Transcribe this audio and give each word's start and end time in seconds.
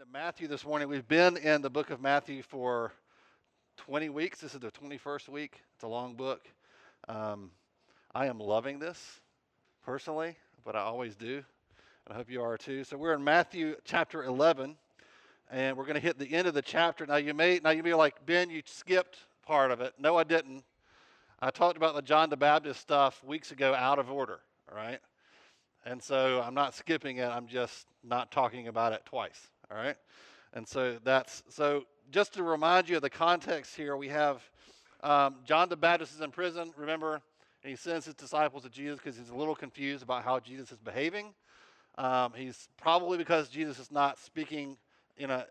into 0.00 0.12
Matthew 0.12 0.48
this 0.48 0.64
morning. 0.64 0.88
We've 0.88 1.06
been 1.06 1.36
in 1.36 1.60
the 1.60 1.68
book 1.68 1.90
of 1.90 2.00
Matthew 2.00 2.42
for 2.42 2.92
20 3.76 4.08
weeks. 4.08 4.40
This 4.40 4.54
is 4.54 4.60
the 4.60 4.70
21st 4.70 5.28
week. 5.28 5.60
It's 5.74 5.84
a 5.84 5.88
long 5.88 6.14
book. 6.14 6.48
Um, 7.06 7.50
I 8.14 8.26
am 8.26 8.38
loving 8.38 8.78
this 8.78 9.20
personally, 9.84 10.36
but 10.64 10.74
I 10.74 10.80
always 10.80 11.16
do. 11.16 11.42
And 12.06 12.14
I 12.14 12.14
hope 12.14 12.30
you 12.30 12.40
are 12.40 12.56
too. 12.56 12.82
So 12.84 12.96
we're 12.96 13.12
in 13.12 13.22
Matthew 13.22 13.76
chapter 13.84 14.24
11, 14.24 14.74
and 15.50 15.76
we're 15.76 15.84
going 15.84 15.96
to 15.96 16.00
hit 16.00 16.18
the 16.18 16.32
end 16.32 16.48
of 16.48 16.54
the 16.54 16.62
chapter. 16.62 17.04
Now 17.04 17.16
you 17.16 17.34
may 17.34 17.60
now 17.62 17.70
you 17.70 17.82
may 17.82 17.90
be 17.90 17.94
like 17.94 18.24
Ben, 18.24 18.48
you 18.48 18.62
skipped 18.64 19.18
part 19.44 19.70
of 19.70 19.82
it. 19.82 19.92
No, 19.98 20.16
I 20.16 20.24
didn't. 20.24 20.64
I 21.40 21.50
talked 21.50 21.76
about 21.76 21.94
the 21.94 22.02
John 22.02 22.30
the 22.30 22.38
Baptist 22.38 22.80
stuff 22.80 23.22
weeks 23.22 23.52
ago 23.52 23.74
out 23.74 23.98
of 23.98 24.10
order. 24.10 24.40
All 24.70 24.76
right. 24.78 25.00
And 25.84 26.02
so 26.02 26.40
I'm 26.42 26.54
not 26.54 26.74
skipping 26.74 27.18
it, 27.18 27.28
I'm 27.28 27.46
just 27.46 27.86
not 28.02 28.30
talking 28.30 28.68
about 28.68 28.94
it 28.94 29.02
twice. 29.04 29.50
All 29.70 29.76
right? 29.76 29.96
And 30.52 30.66
so 30.66 30.98
that's 31.04 31.42
so 31.48 31.84
just 32.10 32.34
to 32.34 32.42
remind 32.42 32.88
you 32.88 32.96
of 32.96 33.02
the 33.02 33.10
context 33.10 33.76
here, 33.76 33.96
we 33.96 34.08
have 34.08 34.42
um, 35.02 35.36
John 35.44 35.68
the 35.68 35.76
Baptist 35.76 36.14
is 36.14 36.20
in 36.20 36.30
prison, 36.30 36.72
remember? 36.76 37.20
And 37.62 37.70
he 37.70 37.76
sends 37.76 38.06
his 38.06 38.14
disciples 38.14 38.62
to 38.64 38.70
Jesus 38.70 38.98
because 38.98 39.16
he's 39.16 39.28
a 39.28 39.34
little 39.34 39.54
confused 39.54 40.02
about 40.02 40.24
how 40.24 40.40
Jesus 40.40 40.72
is 40.72 40.78
behaving. 40.78 41.34
Um, 41.98 42.32
he's 42.34 42.68
probably 42.78 43.18
because 43.18 43.48
Jesus 43.48 43.78
is 43.78 43.92
not 43.92 44.18
speaking 44.18 44.76
in 45.16 45.30
a 45.30 45.46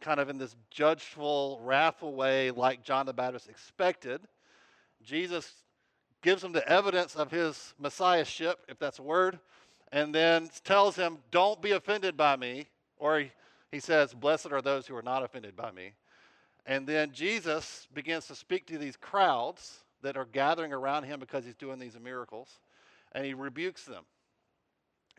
kind 0.00 0.20
of 0.20 0.28
in 0.28 0.38
this 0.38 0.54
judgeful, 0.70 1.60
wrathful 1.62 2.14
way 2.14 2.50
like 2.50 2.84
John 2.84 3.06
the 3.06 3.12
Baptist 3.12 3.48
expected. 3.48 4.20
Jesus 5.02 5.52
gives 6.22 6.42
him 6.42 6.52
the 6.52 6.66
evidence 6.68 7.16
of 7.16 7.30
his 7.30 7.74
messiahship, 7.78 8.60
if 8.68 8.78
that's 8.78 8.98
a 8.98 9.02
word, 9.02 9.38
and 9.92 10.14
then 10.14 10.48
tells 10.64 10.96
him, 10.96 11.18
Don't 11.30 11.60
be 11.60 11.72
offended 11.72 12.16
by 12.16 12.36
me. 12.36 12.66
Or 12.98 13.20
he, 13.20 13.30
he 13.72 13.80
says, 13.80 14.14
Blessed 14.14 14.52
are 14.52 14.62
those 14.62 14.86
who 14.86 14.96
are 14.96 15.02
not 15.02 15.22
offended 15.22 15.56
by 15.56 15.70
me. 15.70 15.92
And 16.66 16.86
then 16.86 17.12
Jesus 17.12 17.86
begins 17.94 18.26
to 18.26 18.34
speak 18.34 18.66
to 18.66 18.78
these 18.78 18.96
crowds 18.96 19.84
that 20.02 20.16
are 20.16 20.24
gathering 20.24 20.72
around 20.72 21.04
him 21.04 21.20
because 21.20 21.44
he's 21.44 21.54
doing 21.54 21.78
these 21.78 21.98
miracles, 22.02 22.48
and 23.12 23.24
he 23.24 23.34
rebukes 23.34 23.84
them. 23.84 24.04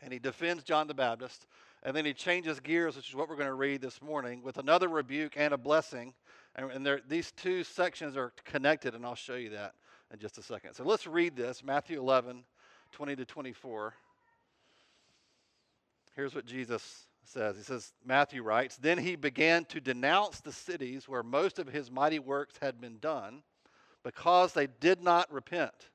And 0.02 0.12
he 0.12 0.18
defends 0.18 0.62
John 0.62 0.86
the 0.86 0.94
Baptist, 0.94 1.46
and 1.82 1.96
then 1.96 2.04
he 2.04 2.12
changes 2.12 2.60
gears, 2.60 2.96
which 2.96 3.08
is 3.08 3.14
what 3.14 3.28
we're 3.28 3.36
going 3.36 3.48
to 3.48 3.54
read 3.54 3.80
this 3.80 4.02
morning, 4.02 4.42
with 4.42 4.58
another 4.58 4.88
rebuke 4.88 5.34
and 5.36 5.54
a 5.54 5.58
blessing. 5.58 6.12
And, 6.54 6.70
and 6.70 7.02
these 7.08 7.32
two 7.32 7.64
sections 7.64 8.16
are 8.16 8.32
connected, 8.44 8.94
and 8.94 9.04
I'll 9.04 9.14
show 9.14 9.36
you 9.36 9.50
that 9.50 9.74
in 10.12 10.18
just 10.18 10.38
a 10.38 10.42
second. 10.42 10.74
So 10.74 10.84
let's 10.84 11.06
read 11.06 11.34
this 11.34 11.64
Matthew 11.64 11.98
11, 11.98 12.44
20 12.92 13.16
to 13.16 13.24
24. 13.24 13.94
Here's 16.14 16.34
what 16.34 16.46
Jesus 16.46 17.07
says. 17.28 17.56
He 17.56 17.62
says, 17.62 17.92
Matthew 18.04 18.42
writes, 18.42 18.76
Then 18.76 18.98
he 18.98 19.16
began 19.16 19.64
to 19.66 19.80
denounce 19.80 20.40
the 20.40 20.52
cities 20.52 21.08
where 21.08 21.22
most 21.22 21.58
of 21.58 21.68
his 21.68 21.90
mighty 21.90 22.18
works 22.18 22.54
had 22.60 22.80
been 22.80 22.98
done 22.98 23.42
because 24.02 24.52
they 24.52 24.66
did 24.66 25.02
not 25.02 25.32
repent. 25.32 25.90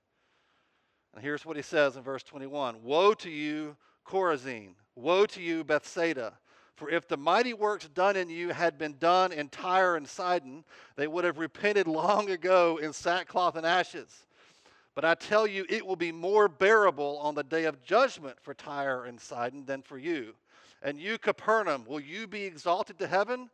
And 1.13 1.23
here's 1.23 1.45
what 1.45 1.57
he 1.57 1.61
says 1.61 1.95
in 1.95 2.03
verse 2.03 2.23
21 2.23 2.83
Woe 2.83 3.13
to 3.15 3.29
you, 3.29 3.75
Chorazin! 4.05 4.75
Woe 4.95 5.25
to 5.27 5.41
you, 5.41 5.63
Bethsaida! 5.63 6.33
For 6.75 6.89
if 6.89 7.07
the 7.07 7.17
mighty 7.17 7.53
works 7.53 7.87
done 7.87 8.15
in 8.15 8.29
you 8.29 8.49
had 8.49 8.77
been 8.77 8.97
done 8.97 9.31
in 9.31 9.49
Tyre 9.49 9.95
and 9.95 10.07
Sidon, 10.07 10.63
they 10.95 11.07
would 11.07 11.23
have 11.23 11.37
repented 11.37 11.87
long 11.87 12.31
ago 12.31 12.77
in 12.81 12.93
sackcloth 12.93 13.55
and 13.55 13.65
ashes. 13.65 14.25
But 14.95 15.05
I 15.05 15.15
tell 15.15 15.45
you, 15.45 15.65
it 15.69 15.85
will 15.85 15.95
be 15.95 16.11
more 16.11 16.47
bearable 16.47 17.17
on 17.19 17.35
the 17.35 17.43
day 17.43 17.65
of 17.65 17.83
judgment 17.83 18.37
for 18.41 18.53
Tyre 18.53 19.05
and 19.05 19.19
Sidon 19.19 19.65
than 19.65 19.81
for 19.81 19.97
you. 19.97 20.33
And 20.83 20.99
you, 20.99 21.17
Capernaum, 21.17 21.85
will 21.87 22.01
you 22.01 22.27
be 22.27 22.43
exalted 22.43 22.99
to 22.99 23.07
heaven? 23.07 23.49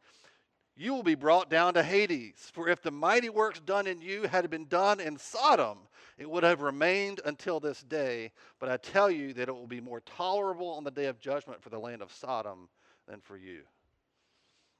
You 0.75 0.93
will 0.93 1.03
be 1.03 1.15
brought 1.15 1.49
down 1.49 1.75
to 1.75 1.83
Hades. 1.83 2.49
For 2.53 2.67
if 2.67 2.81
the 2.81 2.91
mighty 2.91 3.29
works 3.29 3.59
done 3.59 3.85
in 3.85 4.01
you 4.01 4.23
had 4.23 4.49
been 4.49 4.67
done 4.67 4.99
in 4.99 5.17
Sodom, 5.17 5.77
it 6.17 6.29
would 6.29 6.43
have 6.43 6.61
remained 6.61 7.21
until 7.25 7.59
this 7.59 7.81
day. 7.83 8.31
But 8.59 8.69
I 8.69 8.77
tell 8.77 9.11
you 9.11 9.33
that 9.33 9.47
it 9.47 9.51
will 9.51 9.67
be 9.67 9.79
more 9.79 10.01
tolerable 10.01 10.69
on 10.69 10.83
the 10.83 10.91
day 10.91 11.05
of 11.05 11.19
judgment 11.19 11.61
for 11.61 11.69
the 11.69 11.79
land 11.79 12.01
of 12.01 12.11
Sodom 12.11 12.67
than 13.07 13.21
for 13.21 13.37
you. 13.37 13.61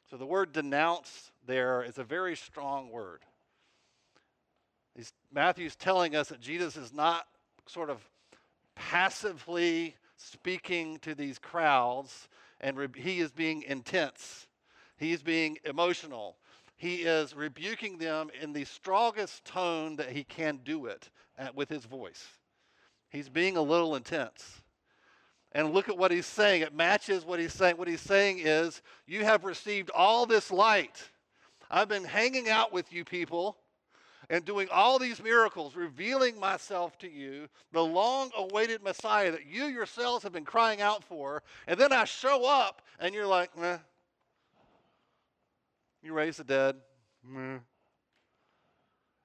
So 0.10 0.18
the 0.18 0.26
word 0.26 0.52
denounce 0.52 1.32
there 1.46 1.84
is 1.84 2.00
a 2.00 2.04
very 2.04 2.36
strong 2.36 2.90
word. 2.90 3.22
He's, 4.96 5.14
Matthew's 5.32 5.76
telling 5.76 6.16
us 6.16 6.30
that 6.30 6.42
Jesus 6.42 6.76
is 6.76 6.92
not 6.92 7.28
sort 7.68 7.92
of 7.92 8.02
passively 8.76 9.96
speaking 10.18 11.00
to 11.00 11.16
these 11.16 11.40
crowds, 11.40 12.28
and 12.60 12.78
re- 12.78 12.88
he 12.96 13.20
is 13.20 13.32
being 13.32 13.64
intense. 13.64 14.48
He 14.98 15.14
is 15.14 15.22
being 15.22 15.58
emotional. 15.66 16.38
He 16.76 16.98
is 16.98 17.36
rebuking 17.36 17.98
them 17.98 18.30
in 18.42 18.54
the 18.54 18.66
strongest 18.66 19.46
tone 19.46 19.96
that 19.98 20.12
he 20.12 20.24
can 20.24 20.60
do 20.64 20.86
it 20.86 21.10
at, 21.38 21.56
with 21.56 21.70
his 21.70 21.86
voice. 21.86 22.26
He's 23.10 23.30
being 23.30 23.58
a 23.58 23.62
little 23.62 23.96
intense. 23.96 24.62
And 25.52 25.74
look 25.74 25.90
at 25.90 25.98
what 25.98 26.12
he's 26.12 26.28
saying. 26.28 26.62
It 26.62 26.76
matches 26.76 27.26
what 27.26 27.40
he's 27.40 27.54
saying. 27.54 27.78
What 27.78 27.88
he's 27.88 28.02
saying 28.02 28.40
is, 28.40 28.82
You 29.08 29.26
have 29.26 29.46
received 29.46 29.90
all 29.96 30.26
this 30.26 30.52
light. 30.52 31.10
I've 31.72 31.88
been 31.88 32.04
hanging 32.04 32.50
out 32.50 32.72
with 32.72 32.92
you 32.94 33.04
people 33.04 33.58
and 34.30 34.46
doing 34.46 34.68
all 34.72 35.00
these 35.00 35.22
miracles, 35.22 35.76
revealing 35.76 36.40
myself 36.40 36.98
to 37.00 37.10
you, 37.10 37.48
the 37.72 37.84
long 37.84 38.30
awaited 38.38 38.84
Messiah 38.84 39.32
that 39.32 39.48
you 39.48 39.66
yourselves 39.66 40.24
have 40.24 40.32
been 40.32 40.46
crying 40.46 40.82
out 40.82 41.04
for. 41.04 41.42
And 41.68 41.80
then 41.80 41.92
I 41.92 42.06
show 42.06 42.46
up 42.46 42.82
and 43.00 43.16
you're 43.16 43.28
like, 43.28 43.58
meh. 43.58 43.78
You 46.04 46.14
raise 46.14 46.38
the 46.38 46.44
dead. 46.44 46.76
Meh. 47.24 47.58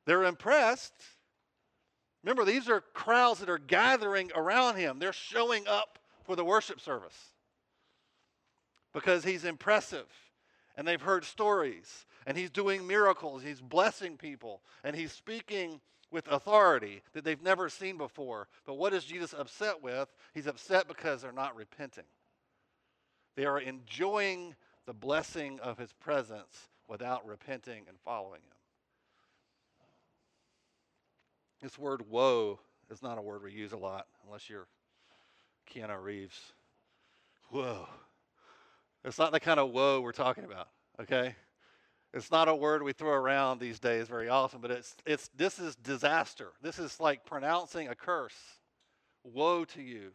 They're 0.07 0.25
impressed. 0.25 0.95
Remember, 2.23 2.45
these 2.45 2.69
are 2.71 2.81
crowds 2.95 3.41
that 3.41 3.51
are 3.51 3.59
gathering 3.59 4.31
around 4.35 4.77
him. 4.77 4.99
They're 4.99 5.13
showing 5.13 5.69
up 5.69 5.99
for 6.25 6.35
the 6.35 6.45
worship 6.45 6.81
service 6.81 7.19
because 8.95 9.25
he's 9.25 9.45
impressive 9.45 10.07
and 10.77 10.89
they've 10.89 11.01
heard 11.01 11.25
stories 11.25 12.07
and 12.27 12.37
he's 12.37 12.51
doing 12.51 12.87
miracles, 12.87 13.43
he's 13.43 13.61
blessing 13.61 14.17
people, 14.17 14.63
and 14.83 14.95
he's 14.97 15.13
speaking 15.13 15.81
with 16.11 16.29
authority 16.29 17.03
that 17.13 17.25
they've 17.25 17.43
never 17.43 17.69
seen 17.69 17.99
before. 17.99 18.49
But 18.65 18.75
what 18.75 18.95
is 18.95 19.05
Jesus 19.05 19.35
upset 19.37 19.83
with? 19.83 20.13
He's 20.33 20.47
upset 20.47 20.87
because 20.87 21.23
they're 21.23 21.33
not 21.33 21.57
repenting. 21.57 22.05
They 23.37 23.47
are 23.47 23.59
enjoying 23.59 24.55
the 24.87 24.93
blessing 24.93 25.59
of 25.61 25.79
his 25.79 25.93
presence 25.93 26.69
without 26.87 27.27
repenting 27.27 27.85
and 27.89 27.99
following 28.05 28.41
him. 28.41 28.57
This 31.63 31.79
word 31.79 32.09
woe 32.09 32.61
is 32.91 33.03
not 33.03 33.19
a 33.19 33.23
word 33.23 33.43
we 33.43 33.53
use 33.53 33.73
a 33.73 33.77
lot 33.77 34.07
unless 34.25 34.49
you're 34.49 34.69
Keanu 35.73 36.01
Reeves. 36.01 36.53
Whoa. 37.49 37.89
It's 39.05 39.19
not 39.19 39.33
the 39.33 39.41
kind 39.41 39.59
of 39.59 39.71
woe 39.71 40.01
we're 40.01 40.13
talking 40.13 40.45
about, 40.45 40.69
okay? 41.01 41.35
It's 42.15 42.31
not 42.31 42.47
a 42.47 42.55
word 42.55 42.85
we 42.85 42.93
throw 42.93 43.11
around 43.11 43.59
these 43.59 43.81
days 43.81 44.07
very 44.07 44.29
often, 44.29 44.61
but 44.61 44.71
it's, 44.71 44.95
it's 45.05 45.29
this 45.37 45.59
is 45.59 45.75
disaster. 45.75 46.53
This 46.63 46.79
is 46.79 47.01
like 47.01 47.27
pronouncing 47.27 47.89
a 47.89 47.97
curse. 47.97 48.37
Woe 49.25 49.65
to 49.65 49.83
you. 49.83 50.13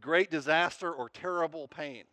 Great 0.00 0.30
disaster 0.30 0.92
or 0.92 1.08
terrible 1.08 1.66
pain. 1.66 2.04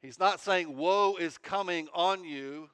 He's 0.00 0.20
not 0.20 0.38
saying 0.38 0.76
woe 0.76 1.16
is 1.16 1.38
coming 1.38 1.88
on 1.92 2.22
you 2.22 2.70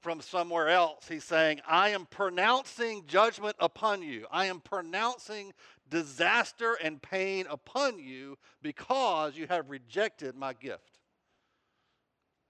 from 0.00 0.20
somewhere 0.20 0.68
else. 0.68 1.08
He's 1.08 1.24
saying, 1.24 1.60
I 1.66 1.88
am 1.88 2.06
pronouncing 2.06 3.02
judgment 3.08 3.56
upon 3.58 4.02
you. 4.02 4.26
I 4.30 4.46
am 4.46 4.60
pronouncing 4.60 5.52
disaster 5.90 6.78
and 6.80 7.02
pain 7.02 7.46
upon 7.50 7.98
you 7.98 8.38
because 8.62 9.36
you 9.36 9.48
have 9.48 9.70
rejected 9.70 10.36
my 10.36 10.52
gift. 10.52 10.98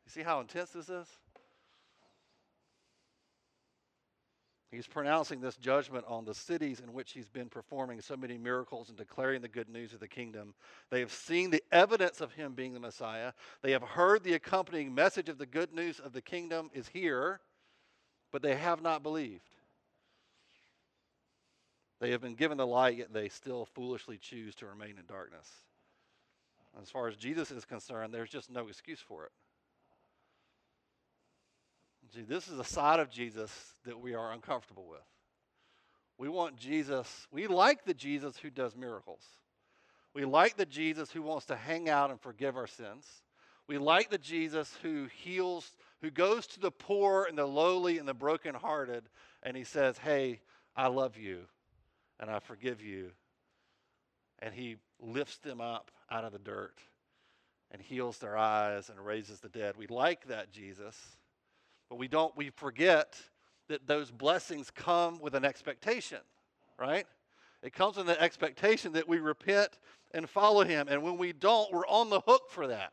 You 0.05 0.11
see 0.11 0.23
how 0.23 0.41
intense 0.41 0.71
this 0.71 0.91
is? 0.91 1.07
He's 4.71 4.87
pronouncing 4.87 5.41
this 5.41 5.57
judgment 5.57 6.05
on 6.07 6.25
the 6.25 6.35
cities 6.35 6.79
in 6.79 6.93
which 6.93 7.11
he's 7.11 7.29
been 7.29 7.49
performing 7.49 8.01
so 8.01 8.17
many 8.17 8.39
miracles 8.39 8.89
and 8.89 8.97
declaring 8.97 9.43
the 9.43 9.49
good 9.49 9.69
news 9.69 9.93
of 9.93 9.99
the 9.99 10.07
kingdom. 10.07 10.55
They 10.91 11.01
have 11.01 11.13
seen 11.13 11.51
the 11.51 11.65
evidence 11.73 12.21
of 12.21 12.33
him 12.33 12.55
being 12.55 12.73
the 12.73 12.81
Messiah. 12.81 13.33
They 13.63 13.73
have 13.73 13.83
heard 13.83 14.23
the 14.23 14.35
accompanying 14.35 14.95
message 14.95 15.29
of 15.29 15.39
the 15.39 15.47
good 15.47 15.75
news 15.75 15.99
of 15.99 16.13
the 16.13 16.23
kingdom 16.23 16.71
is 16.73 16.87
here, 16.87 17.41
but 18.31 18.43
they 18.43 18.55
have 18.55 18.81
not 18.81 19.03
believed. 19.03 19.57
They 22.01 22.13
have 22.13 22.21
been 22.21 22.37
given 22.37 22.57
the 22.57 22.67
light, 22.67 22.99
yet 22.99 23.13
they 23.13 23.29
still 23.29 23.67
foolishly 23.67 24.19
choose 24.19 24.55
to 24.57 24.67
remain 24.67 24.99
in 24.99 25.05
darkness. 25.09 25.49
As 26.81 26.91
far 26.91 27.09
as 27.09 27.17
Jesus 27.17 27.51
is 27.51 27.65
concerned, 27.65 28.15
there's 28.15 28.31
just 28.31 28.51
no 28.51 28.69
excuse 28.69 29.01
for 29.01 29.25
it. 29.25 29.33
See, 32.15 32.23
this 32.23 32.49
is 32.49 32.59
a 32.59 32.65
side 32.65 32.99
of 32.99 33.11
Jesus 33.11 33.51
that 33.85 34.01
we 34.01 34.15
are 34.15 34.33
uncomfortable 34.33 34.87
with. 34.89 35.01
We 36.19 36.29
want 36.29 36.57
Jesus, 36.57 37.27
we 37.31 37.47
like 37.47 37.85
the 37.85 37.95
Jesus 37.95 38.37
who 38.37 38.51
does 38.51 38.77
miracles. 38.77 39.23
We 40.13 40.25
like 40.25 40.57
the 40.57 40.67
Jesus 40.67 41.11
who 41.11 41.23
wants 41.23 41.47
to 41.47 41.57
hang 41.57 41.89
out 41.89 42.11
and 42.11 42.21
forgive 42.21 42.57
our 42.57 42.67
sins. 42.67 43.07
We 43.69 43.79
like 43.79 44.11
the 44.11 44.19
Jesus 44.19 44.77
who 44.83 45.07
heals, 45.23 45.77
who 46.03 46.11
goes 46.11 46.47
to 46.49 46.61
the 46.61 46.73
poor 46.73 47.27
and 47.29 47.39
the 47.39 47.47
lowly 47.47 47.99
and 47.99 48.09
the 48.09 48.15
brokenhearted, 48.15 49.05
and 49.43 49.57
he 49.57 49.63
says, 49.63 49.97
Hey, 49.99 50.41
I 50.75 50.89
love 50.89 51.17
you 51.17 51.43
and 52.19 52.31
I 52.31 52.41
forgive 52.41 52.83
you. 52.83 53.13
And 54.41 54.53
he 54.53 54.77
lifts 55.01 55.39
them 55.39 55.61
up 55.61 55.91
out 56.11 56.25
of 56.25 56.33
the 56.33 56.39
dirt 56.39 56.79
and 57.71 57.81
heals 57.81 58.19
their 58.19 58.37
eyes 58.37 58.91
and 58.91 58.99
raises 58.99 59.41
the 59.41 59.49
dead. 59.49 59.77
We 59.77 59.87
like 59.87 60.27
that 60.27 60.51
Jesus, 60.51 60.97
but 61.91 61.99
we 61.99 62.09
don't, 62.09 62.35
we 62.37 62.51
forget 62.51 63.17
that 63.69 63.87
those 63.87 64.11
blessings 64.11 64.71
come 64.71 65.19
with 65.21 65.35
an 65.35 65.45
expectation, 65.45 66.21
right? 66.79 67.07
It 67.63 67.75
comes 67.75 67.97
with 67.97 68.09
an 68.09 68.17
expectation 68.19 68.93
that 68.93 69.07
we 69.07 69.19
repent 69.19 69.79
and 70.15 70.31
follow 70.31 70.65
him. 70.65 70.87
And 70.89 71.03
when 71.03 71.19
we 71.19 71.33
don't, 71.33 71.71
we're 71.73 71.87
on 71.87 72.09
the 72.09 72.21
hook 72.21 72.51
for 72.51 72.69
that. 72.69 72.93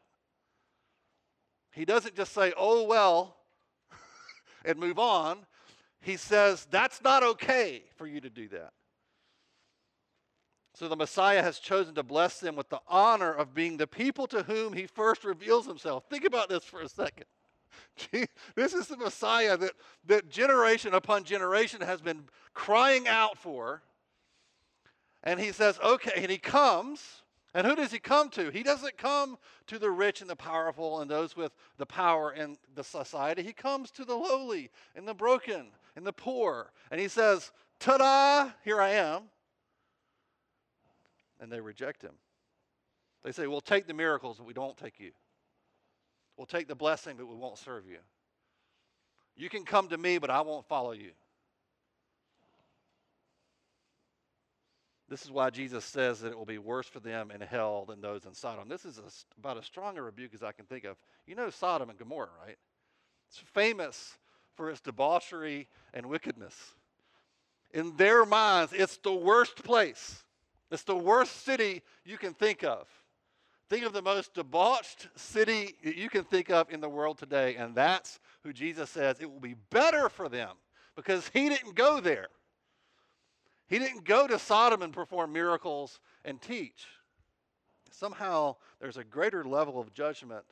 He 1.72 1.86
doesn't 1.86 2.16
just 2.16 2.34
say, 2.34 2.54
oh, 2.58 2.84
well, 2.84 3.38
and 4.66 4.80
move 4.80 4.98
on. 4.98 5.46
He 6.02 6.18
says, 6.18 6.68
that's 6.72 7.02
not 7.04 7.24
okay 7.24 7.84
for 7.96 8.08
you 8.08 8.20
to 8.20 8.30
do 8.30 8.48
that. 8.50 8.74
So 10.74 10.88
the 10.88 10.96
Messiah 10.96 11.42
has 11.42 11.60
chosen 11.60 11.96
to 11.96 12.04
bless 12.04 12.40
them 12.40 12.56
with 12.56 12.70
the 12.70 12.82
honor 12.88 13.32
of 13.32 13.54
being 13.54 13.78
the 13.78 13.88
people 13.88 14.28
to 14.28 14.44
whom 14.44 14.74
he 14.74 14.86
first 14.86 15.24
reveals 15.24 15.66
himself. 15.66 16.06
Think 16.10 16.24
about 16.24 16.50
this 16.50 16.64
for 16.64 16.82
a 16.82 16.90
second. 16.90 17.26
this 18.56 18.74
is 18.74 18.88
the 18.88 18.98
Messiah 18.98 19.58
that, 19.58 19.74
that 20.06 20.30
generation 20.30 20.94
upon 20.94 21.24
generation 21.24 21.82
has 21.82 22.02
been 22.02 22.24
crying 22.54 23.08
out 23.08 23.38
for. 23.38 23.82
And 25.24 25.40
he 25.40 25.52
says, 25.52 25.80
okay, 25.84 26.14
and 26.16 26.32
he 26.32 26.38
comes. 26.38 27.24
And 27.54 27.66
who 27.66 27.76
does 27.76 27.92
he 27.92 28.00
come 28.00 28.30
to? 28.32 28.50
He 28.50 28.64
doesn't 28.64 28.98
come 28.98 29.38
to 29.68 29.80
the 29.80 29.90
rich 29.90 30.22
and 30.22 30.30
the 30.30 30.36
powerful 30.36 31.02
and 31.02 31.10
those 31.10 31.36
with 31.36 31.54
the 31.78 31.86
power 31.86 32.32
in 32.32 32.58
the 32.76 32.84
society. 32.84 33.42
He 33.42 33.54
comes 33.54 33.92
to 33.92 34.06
the 34.06 34.16
lowly 34.16 34.70
and 34.96 35.08
the 35.08 35.14
broken 35.14 35.68
and 35.96 36.06
the 36.06 36.14
poor. 36.14 36.72
And 36.92 37.02
he 37.02 37.08
says, 37.08 37.52
Ta 37.80 37.98
da, 37.98 38.52
here 38.64 38.82
I 38.82 38.92
am 38.92 39.24
and 41.40 41.52
they 41.52 41.60
reject 41.60 42.02
him. 42.02 42.14
They 43.24 43.32
say, 43.32 43.48
We'll 43.48 43.62
take 43.62 43.88
the 43.88 43.94
miracles, 43.94 44.38
but 44.38 44.48
we 44.48 44.54
don't 44.54 44.78
take 44.78 45.00
you. 45.00 45.12
We'll 46.38 46.46
take 46.46 46.68
the 46.68 46.76
blessing, 46.76 47.16
but 47.18 47.28
we 47.28 47.36
won't 47.36 47.58
serve 47.58 47.88
you. 47.88 47.98
You 49.36 49.50
can 49.50 49.66
come 49.66 49.90
to 49.90 49.98
me, 49.98 50.18
but 50.20 50.30
I 50.30 50.42
won't 50.42 50.68
follow 50.68 50.92
you. 50.92 51.12
This 55.10 55.24
is 55.24 55.32
why 55.32 55.50
Jesus 55.50 55.86
says 55.86 56.20
that 56.20 56.32
it 56.32 56.38
will 56.38 56.46
be 56.46 56.58
worse 56.58 56.88
for 56.88 57.00
them 57.00 57.32
in 57.32 57.40
hell 57.40 57.86
than 57.86 58.02
those 58.02 58.26
in 58.26 58.34
Sodom. 58.34 58.68
This 58.68 58.84
is 58.84 58.98
a, 58.98 59.04
about 59.40 59.58
as 59.58 59.66
strong 59.66 59.98
a 59.98 60.02
rebuke 60.02 60.34
as 60.34 60.44
I 60.44 60.52
can 60.52 60.66
think 60.66 60.84
of. 60.84 60.98
You 61.26 61.36
know 61.36 61.50
Sodom 61.50 61.90
and 61.90 61.98
Gomorrah, 61.98 62.30
right? 62.46 62.58
It's 63.30 63.38
famous 63.38 64.18
for 64.56 64.70
its 64.70 64.82
debauchery 64.82 65.70
and 65.94 66.08
wickedness. 66.08 66.74
In 67.74 67.96
their 67.96 68.26
minds, 68.26 68.74
it's 68.74 68.98
the 68.98 69.14
worst 69.14 69.64
place. 69.64 70.24
It's 70.72 70.84
the 70.84 70.96
worst 70.96 71.46
city 71.46 71.84
you 72.04 72.18
can 72.18 72.34
think 72.34 72.64
of. 72.64 72.88
Think 73.70 73.86
of 73.86 73.94
the 73.94 74.02
most 74.02 74.34
debauched 74.34 75.10
city 75.16 75.76
that 75.84 75.98
you 75.98 76.10
can 76.10 76.24
think 76.24 76.50
of 76.50 76.72
in 76.72 76.80
the 76.80 76.88
world 76.88 77.18
today, 77.18 77.56
and 77.56 77.76
that's 77.76 78.20
who 78.44 78.54
Jesus 78.54 78.90
says 78.90 79.18
it 79.20 79.30
will 79.30 79.42
be 79.42 79.56
better 79.70 80.08
for 80.08 80.30
them 80.30 80.52
because 80.96 81.30
he 81.34 81.50
didn't 81.50 81.76
go 81.76 82.00
there. 82.00 82.28
He 83.68 83.78
didn't 83.78 84.06
go 84.06 84.26
to 84.26 84.40
Sodom 84.40 84.82
and 84.82 84.94
perform 84.94 85.34
miracles 85.34 86.00
and 86.24 86.42
teach. 86.42 86.86
Somehow 87.92 88.56
there's 88.80 88.98
a 88.98 89.04
greater 89.04 89.44
level 89.44 89.80
of 89.80 89.94
judgment 89.94 90.46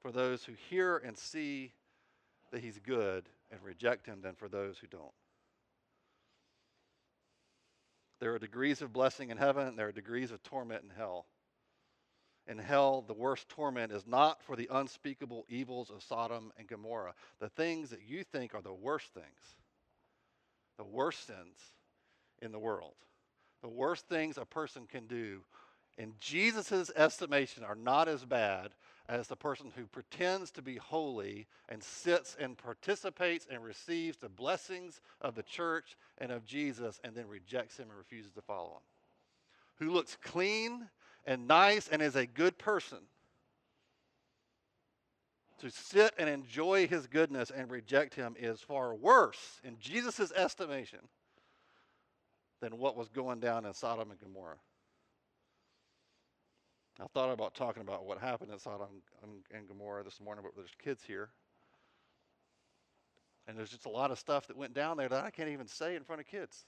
for 0.00 0.10
those 0.10 0.44
who 0.44 0.52
hear 0.70 0.96
and 0.98 1.16
see 1.16 1.72
that 2.50 2.62
he's 2.62 2.78
good 2.78 3.28
and 3.50 3.60
reject 3.62 4.06
him 4.06 4.22
than 4.22 4.34
for 4.34 4.48
those 4.48 4.78
who 4.78 4.86
don't. 4.86 5.12
There 8.20 8.32
are 8.34 8.38
degrees 8.38 8.80
of 8.80 8.92
blessing 8.92 9.30
in 9.30 9.36
heaven, 9.36 9.66
and 9.66 9.78
there 9.78 9.88
are 9.88 9.92
degrees 9.92 10.30
of 10.30 10.42
torment 10.42 10.84
in 10.84 10.90
hell. 10.96 11.26
In 12.48 12.58
hell, 12.58 13.02
the 13.06 13.14
worst 13.14 13.48
torment 13.48 13.92
is 13.92 14.06
not 14.06 14.42
for 14.42 14.56
the 14.56 14.68
unspeakable 14.70 15.46
evils 15.48 15.90
of 15.90 16.02
Sodom 16.02 16.52
and 16.58 16.66
Gomorrah, 16.66 17.14
the 17.38 17.48
things 17.48 17.90
that 17.90 18.02
you 18.06 18.24
think 18.24 18.54
are 18.54 18.62
the 18.62 18.72
worst 18.72 19.14
things, 19.14 19.56
the 20.76 20.84
worst 20.84 21.26
sins 21.26 21.58
in 22.40 22.50
the 22.50 22.58
world, 22.58 22.94
the 23.62 23.68
worst 23.68 24.08
things 24.08 24.38
a 24.38 24.44
person 24.44 24.86
can 24.86 25.06
do, 25.06 25.42
in 25.98 26.14
Jesus' 26.18 26.90
estimation, 26.96 27.64
are 27.64 27.76
not 27.76 28.08
as 28.08 28.24
bad 28.24 28.70
as 29.08 29.28
the 29.28 29.36
person 29.36 29.72
who 29.76 29.86
pretends 29.86 30.50
to 30.52 30.62
be 30.62 30.76
holy 30.76 31.46
and 31.68 31.82
sits 31.82 32.36
and 32.40 32.56
participates 32.56 33.46
and 33.50 33.62
receives 33.62 34.16
the 34.16 34.28
blessings 34.28 35.00
of 35.20 35.34
the 35.34 35.42
church 35.42 35.96
and 36.18 36.32
of 36.32 36.46
Jesus 36.46 37.00
and 37.04 37.14
then 37.14 37.28
rejects 37.28 37.76
him 37.76 37.88
and 37.88 37.98
refuses 37.98 38.32
to 38.32 38.42
follow 38.42 38.70
him. 38.70 38.82
Who 39.86 39.92
looks 39.92 40.16
clean 40.22 40.88
and 41.24 41.46
nice 41.46 41.88
and 41.88 42.02
is 42.02 42.16
a 42.16 42.26
good 42.26 42.58
person. 42.58 42.98
To 45.60 45.70
sit 45.70 46.12
and 46.18 46.28
enjoy 46.28 46.88
his 46.88 47.06
goodness 47.06 47.50
and 47.50 47.70
reject 47.70 48.14
him 48.14 48.34
is 48.38 48.60
far 48.60 48.94
worse 48.94 49.60
in 49.62 49.76
Jesus' 49.78 50.32
estimation 50.32 50.98
than 52.60 52.78
what 52.78 52.96
was 52.96 53.08
going 53.08 53.38
down 53.38 53.64
in 53.64 53.72
Sodom 53.72 54.10
and 54.10 54.20
Gomorrah. 54.20 54.58
I 57.00 57.06
thought 57.14 57.32
about 57.32 57.54
talking 57.54 57.82
about 57.82 58.04
what 58.04 58.18
happened 58.18 58.52
in 58.52 58.58
Sodom 58.58 58.88
and 59.52 59.68
Gomorrah 59.68 60.04
this 60.04 60.20
morning, 60.20 60.44
but 60.44 60.54
there's 60.56 60.74
kids 60.82 61.02
here. 61.06 61.30
And 63.46 63.56
there's 63.56 63.70
just 63.70 63.86
a 63.86 63.90
lot 63.90 64.10
of 64.10 64.18
stuff 64.18 64.46
that 64.48 64.56
went 64.56 64.74
down 64.74 64.96
there 64.96 65.08
that 65.08 65.24
I 65.24 65.30
can't 65.30 65.48
even 65.48 65.66
say 65.66 65.96
in 65.96 66.04
front 66.04 66.20
of 66.20 66.26
kids. 66.26 66.64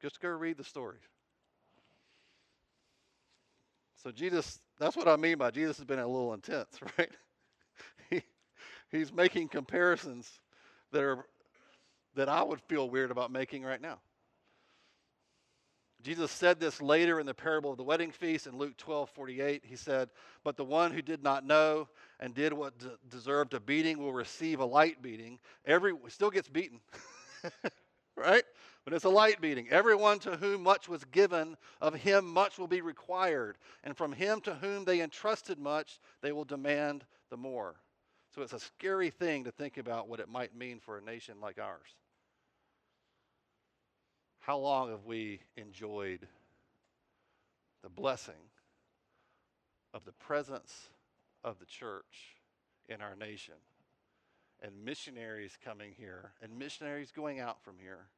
Just 0.00 0.20
go 0.20 0.28
read 0.28 0.56
the 0.56 0.64
story. 0.64 0.98
So 4.04 4.12
Jesus, 4.12 4.60
that's 4.78 4.96
what 4.96 5.08
I 5.08 5.16
mean 5.16 5.38
by 5.38 5.50
Jesus 5.50 5.78
has 5.78 5.86
been 5.86 5.98
a 5.98 6.06
little 6.06 6.34
intense, 6.34 6.78
right? 6.98 7.10
he, 8.10 8.22
he's 8.90 9.12
making 9.12 9.48
comparisons 9.48 10.30
that 10.92 11.02
are 11.02 11.24
that 12.14 12.28
I 12.28 12.42
would 12.42 12.60
feel 12.68 12.88
weird 12.88 13.10
about 13.10 13.32
making 13.32 13.64
right 13.64 13.80
now. 13.80 13.98
Jesus 16.02 16.30
said 16.30 16.60
this 16.60 16.82
later 16.82 17.18
in 17.18 17.24
the 17.24 17.34
parable 17.34 17.70
of 17.70 17.78
the 17.78 17.82
wedding 17.82 18.12
feast 18.12 18.46
in 18.46 18.58
Luke 18.58 18.76
12 18.76 19.08
48. 19.08 19.62
He 19.64 19.74
said, 19.74 20.10
But 20.44 20.58
the 20.58 20.64
one 20.64 20.92
who 20.92 21.00
did 21.00 21.22
not 21.22 21.46
know 21.46 21.88
and 22.20 22.34
did 22.34 22.52
what 22.52 22.74
deserved 23.08 23.54
a 23.54 23.60
beating 23.60 23.98
will 23.98 24.12
receive 24.12 24.60
a 24.60 24.64
light 24.66 25.00
beating. 25.00 25.38
Every 25.64 25.94
still 26.08 26.30
gets 26.30 26.46
beaten, 26.46 26.78
right? 28.16 28.44
But 28.84 28.92
it's 28.92 29.04
a 29.04 29.10
light 29.10 29.40
beating. 29.40 29.68
Everyone 29.70 30.18
to 30.20 30.36
whom 30.36 30.62
much 30.62 30.88
was 30.88 31.04
given, 31.04 31.56
of 31.80 31.94
him 31.94 32.26
much 32.26 32.58
will 32.58 32.66
be 32.66 32.82
required. 32.82 33.56
And 33.82 33.96
from 33.96 34.12
him 34.12 34.40
to 34.42 34.54
whom 34.54 34.84
they 34.84 35.00
entrusted 35.00 35.58
much, 35.58 36.00
they 36.20 36.32
will 36.32 36.44
demand 36.44 37.04
the 37.30 37.36
more. 37.38 37.76
So 38.34 38.42
it's 38.42 38.52
a 38.52 38.60
scary 38.60 39.10
thing 39.10 39.44
to 39.44 39.50
think 39.50 39.78
about 39.78 40.08
what 40.08 40.20
it 40.20 40.28
might 40.28 40.56
mean 40.56 40.80
for 40.80 40.98
a 40.98 41.02
nation 41.02 41.36
like 41.40 41.58
ours. 41.58 41.96
How 44.40 44.58
long 44.58 44.90
have 44.90 45.06
we 45.06 45.40
enjoyed 45.56 46.28
the 47.82 47.88
blessing 47.88 48.34
of 49.94 50.04
the 50.04 50.12
presence 50.12 50.90
of 51.42 51.58
the 51.58 51.64
church 51.64 52.36
in 52.88 53.00
our 53.00 53.16
nation 53.16 53.54
and 54.62 54.72
missionaries 54.84 55.56
coming 55.64 55.92
here 55.96 56.32
and 56.42 56.58
missionaries 56.58 57.10
going 57.10 57.40
out 57.40 57.62
from 57.62 57.76
here? 57.80 58.08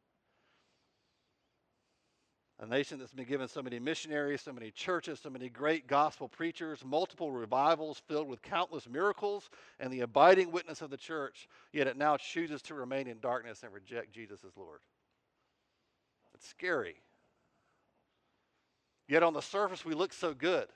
A 2.59 2.67
nation 2.67 2.99
that's 2.99 3.13
been 3.13 3.27
given 3.27 3.49
so 3.49 3.63
many 3.63 3.79
missionaries, 3.79 4.41
so 4.41 4.53
many 4.53 4.71
churches, 4.71 5.21
so 5.23 5.29
many 5.29 5.51
great 5.51 5.87
gospel 5.87 6.27
preachers, 6.27 6.83
multiple 6.83 7.31
revivals 7.31 8.01
filled 8.09 8.29
with 8.29 8.41
countless 8.41 8.89
miracles, 8.89 9.51
and 9.79 9.93
the 9.93 10.01
abiding 10.01 10.51
witness 10.51 10.81
of 10.81 10.89
the 10.89 10.97
church, 10.97 11.49
yet 11.73 11.87
it 11.87 11.99
now 11.99 12.17
chooses 12.17 12.63
to 12.63 12.75
remain 12.75 13.09
in 13.09 13.21
darkness 13.21 13.63
and 13.63 13.75
reject 13.75 14.11
Jesus 14.11 14.41
as 14.43 14.57
Lord. 14.57 14.81
It's 16.35 16.49
scary. 16.49 16.97
Yet 19.07 19.23
on 19.23 19.35
the 19.35 19.43
surface, 19.43 19.85
we 19.85 19.95
look 19.95 20.15
so 20.15 20.33
good. 20.33 20.67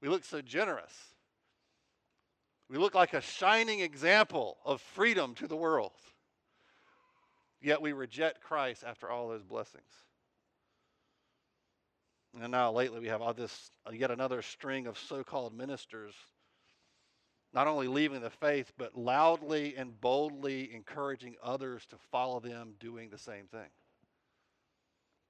We 0.00 0.08
look 0.08 0.24
so 0.24 0.40
generous. 0.40 0.92
We 2.70 2.78
look 2.78 2.94
like 2.94 3.12
a 3.12 3.20
shining 3.20 3.80
example 3.80 4.56
of 4.64 4.80
freedom 4.80 5.34
to 5.34 5.46
the 5.46 5.56
world. 5.56 5.92
Yet 7.60 7.82
we 7.82 7.92
reject 7.92 8.40
Christ 8.40 8.82
after 8.84 9.10
all 9.10 9.28
those 9.28 9.44
blessings. 9.44 9.84
And 12.40 12.50
now 12.50 12.72
lately 12.72 13.00
we 13.00 13.08
have 13.08 13.20
all 13.20 13.34
this 13.34 13.70
uh, 13.86 13.92
yet 13.92 14.10
another 14.10 14.42
string 14.42 14.86
of 14.86 14.98
so-called 14.98 15.54
ministers 15.54 16.14
not 17.54 17.66
only 17.66 17.86
leaving 17.86 18.22
the 18.22 18.30
faith 18.30 18.72
but 18.78 18.96
loudly 18.96 19.76
and 19.76 20.00
boldly 20.00 20.72
encouraging 20.74 21.36
others 21.42 21.84
to 21.86 21.96
follow 22.10 22.40
them 22.40 22.74
doing 22.80 23.10
the 23.10 23.18
same 23.18 23.46
thing 23.46 23.68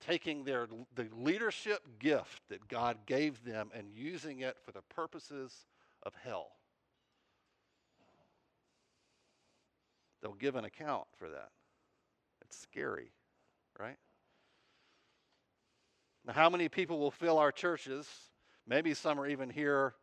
taking 0.07 0.45
their 0.45 0.67
the 0.95 1.07
leadership 1.17 1.83
gift 1.99 2.43
that 2.49 2.69
God 2.69 2.99
gave 3.07 3.43
them 3.45 3.71
and 3.75 3.87
using 3.95 4.41
it 4.41 4.57
for 4.65 4.73
the 4.73 4.83
purposes 4.83 5.67
of 6.03 6.13
hell. 6.23 6.49
They'll 10.21 10.35
give 10.35 10.57
an 10.57 10.65
account 10.65 11.07
for 11.17 11.29
that. 11.29 11.51
It's 12.43 12.59
scary, 12.59 13.13
right? 13.79 13.97
Now, 16.27 16.35
how 16.35 16.51
many 16.51 16.69
people 16.69 16.99
will 16.99 17.11
fill 17.11 17.39
our 17.39 17.51
churches? 17.51 18.09
Maybe 18.67 18.95
some 18.95 19.19
are 19.19 19.27
even 19.27 19.51
here 19.51 19.95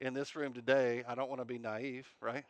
in 0.00 0.12
this 0.12 0.36
room 0.36 0.52
today. 0.52 1.02
I 1.08 1.14
don't 1.14 1.28
want 1.30 1.40
to 1.40 1.46
be 1.46 1.58
naive, 1.58 2.06
right? 2.20 2.44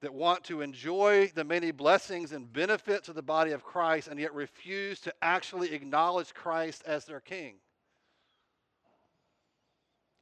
That 0.00 0.12
want 0.12 0.44
to 0.44 0.60
enjoy 0.60 1.30
the 1.34 1.44
many 1.44 1.70
blessings 1.70 2.32
and 2.32 2.52
benefits 2.52 3.08
of 3.08 3.14
the 3.14 3.22
body 3.22 3.52
of 3.52 3.62
Christ 3.62 4.08
and 4.08 4.18
yet 4.18 4.34
refuse 4.34 5.00
to 5.00 5.14
actually 5.22 5.72
acknowledge 5.72 6.34
Christ 6.34 6.82
as 6.84 7.04
their 7.04 7.20
king. 7.20 7.54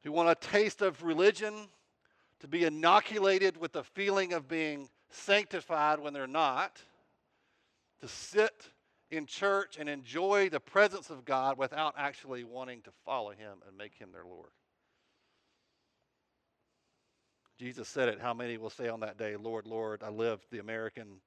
Who 0.03 0.11
want 0.11 0.29
a 0.29 0.35
taste 0.35 0.81
of 0.81 1.01
religion 1.03 1.69
to 2.39 2.47
be 2.47 2.65
inoculated 2.65 3.57
with 3.57 3.71
the 3.71 3.83
feeling 3.83 4.33
of 4.33 4.47
being 4.47 4.89
sanctified 5.09 5.99
when 5.99 6.13
they're 6.13 6.27
not, 6.27 6.81
to 8.01 8.07
sit 8.07 8.69
in 9.13 9.25
church 9.25 9.77
and 9.79 9.87
enjoy 9.87 10.49
the 10.49 10.59
presence 10.59 11.09
of 11.09 11.25
God 11.25 11.57
without 11.57 11.93
actually 11.97 12.43
wanting 12.43 12.81
to 12.81 12.91
follow 13.05 13.31
Him 13.31 13.59
and 13.67 13.77
make 13.77 13.93
Him 13.95 14.09
their 14.11 14.25
Lord. 14.25 14.49
Jesus 17.59 17.87
said 17.87 18.09
it, 18.09 18.19
how 18.19 18.33
many 18.33 18.57
will 18.57 18.69
say 18.69 18.89
on 18.89 19.01
that 19.01 19.17
day, 19.17 19.35
Lord, 19.35 19.67
Lord, 19.67 20.01
I 20.03 20.09
lived 20.09 20.45
the 20.51 20.59
American 20.59 21.21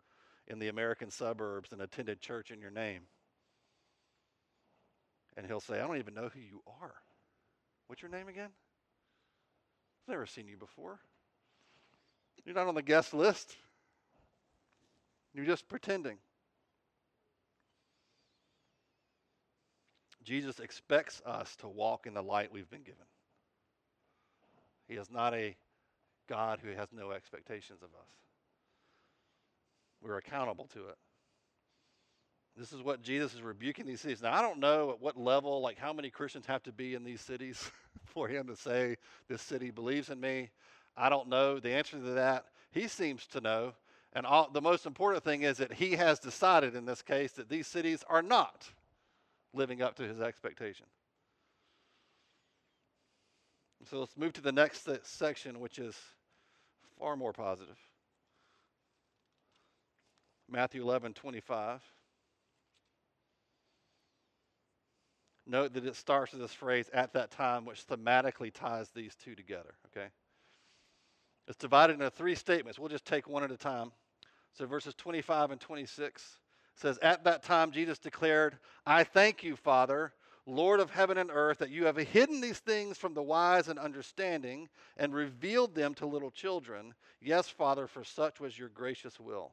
in 0.49 0.59
the 0.59 0.69
American 0.69 1.11
suburbs 1.11 1.73
and 1.73 1.81
attended 1.81 2.21
church 2.21 2.51
in 2.51 2.61
your 2.61 2.71
name. 2.71 3.03
And 5.37 5.47
he'll 5.47 5.61
say, 5.61 5.81
I 5.81 5.87
don't 5.87 5.99
even 5.99 6.15
know 6.15 6.31
who 6.33 6.41
you 6.41 6.63
are. 6.81 6.95
What's 7.89 8.01
your 8.03 8.11
name 8.11 8.29
again? 8.29 8.51
I've 10.05 10.13
never 10.13 10.27
seen 10.27 10.49
you 10.49 10.57
before. 10.57 11.01
You're 12.45 12.55
not 12.55 12.69
on 12.69 12.75
the 12.75 12.83
guest 12.83 13.13
list. 13.13 13.57
You're 15.35 15.47
just 15.47 15.69
pretending. 15.69 16.19
Jesus 20.27 20.59
expects 20.59 21.23
us 21.25 21.55
to 21.57 21.69
walk 21.69 22.07
in 22.07 22.13
the 22.13 22.23
light 22.23 22.53
we've 22.53 22.69
been 22.69 22.83
given. 22.83 23.07
He 24.89 24.95
is 24.95 25.09
not 25.09 25.35
a 25.35 25.57
God 26.29 26.59
who 26.61 26.71
has 26.73 26.89
no 26.93 27.13
expectations 27.13 27.79
of 27.81 27.91
us. 27.91 28.09
We're 30.03 30.17
accountable 30.17 30.69
to 30.75 30.89
it. 30.89 30.97
This 32.57 32.73
is 32.73 32.83
what 32.83 33.03
Jesus 33.03 33.35
is 33.35 33.43
rebuking 33.43 33.87
these 33.87 34.01
cities. 34.01 34.21
Now, 34.21 34.35
I 34.35 34.43
don't 34.43 34.59
know 34.59 34.91
at 34.91 35.01
what 35.01 35.17
level, 35.17 35.61
like 35.61 35.79
how 35.79 35.93
many 35.93 36.11
Christians 36.11 36.47
have 36.47 36.63
to 36.65 36.73
be 36.73 36.95
in 36.95 37.05
these 37.05 37.21
cities 37.21 37.71
for 38.05 38.27
him 38.27 38.49
to 38.49 38.57
say, 38.57 38.97
This 39.29 39.43
city 39.43 39.71
believes 39.71 40.11
in 40.11 40.19
me. 40.19 40.51
I 40.97 41.09
don't 41.09 41.29
know 41.29 41.61
the 41.61 41.71
answer 41.71 41.99
to 41.99 42.11
that. 42.15 42.47
He 42.73 42.89
seems 42.89 43.27
to 43.29 43.41
know. 43.41 43.75
And 44.13 44.27
all, 44.27 44.51
the 44.51 44.63
most 44.63 44.87
important 44.87 45.23
thing 45.23 45.43
is 45.43 45.59
that 45.59 45.75
he 45.75 45.93
has 45.93 46.19
decided 46.19 46.75
in 46.75 46.85
this 46.85 47.03
case 47.03 47.33
that 47.33 47.49
these 47.49 47.67
cities 47.69 48.03
are 48.09 48.23
not 48.23 48.67
living 49.57 49.83
up 49.83 49.97
to 49.97 50.03
his 50.03 50.21
expectation. 50.21 50.87
So 53.91 54.01
let's 54.01 54.17
move 54.17 54.33
to 54.35 54.41
the 54.41 54.53
next 54.53 54.89
section, 55.05 55.61
which 55.61 55.79
is 55.79 55.97
far 56.99 57.17
more 57.17 57.33
positive. 57.33 57.77
Matthew 60.51 60.83
11, 60.83 61.15
25. 61.15 61.81
Note 65.47 65.73
that 65.75 65.87
it 65.87 65.95
starts 65.95 66.33
with 66.33 66.41
this 66.41 66.53
phrase, 66.53 66.91
at 66.93 67.13
that 67.13 67.31
time, 67.31 67.65
which 67.65 67.87
thematically 67.87 68.53
ties 68.53 68.91
these 68.91 69.15
two 69.15 69.37
together, 69.37 69.75
okay? 69.87 70.09
It's 71.47 71.57
divided 71.57 71.95
into 71.95 72.11
three 72.11 72.35
statements. 72.35 72.79
We'll 72.79 72.89
just 72.89 73.05
take 73.05 73.29
one 73.29 73.45
at 73.45 73.53
a 73.53 73.57
time. 73.57 73.93
So 74.53 74.67
verses 74.67 74.95
25 74.95 75.53
and 75.53 75.61
26 75.61 76.41
says, 76.79 76.99
At 77.03 77.25
that 77.25 77.43
time 77.43 77.73
Jesus 77.73 77.99
declared, 77.99 78.59
I 78.87 79.05
thank 79.05 79.43
you, 79.43 79.57
Father, 79.57 80.13
Lord 80.47 80.79
of 80.79 80.91
heaven 80.91 81.19
and 81.19 81.31
earth, 81.33 81.59
that 81.59 81.71
you 81.71 81.87
have 81.87 81.97
hidden 81.97 82.41
these 82.41 82.59
things 82.59 82.97
from 82.97 83.15
the 83.15 83.23
wise 83.23 83.69
and 83.69 83.79
understanding 83.79 84.69
and 84.97 85.13
revealed 85.13 85.75
them 85.75 85.95
to 85.95 86.07
little 86.07 86.31
children. 86.31 86.95
Yes, 87.21 87.49
Father, 87.49 87.87
for 87.87 88.05
such 88.05 88.39
was 88.39 88.59
your 88.59 88.69
gracious 88.69 89.19
will. 89.19 89.53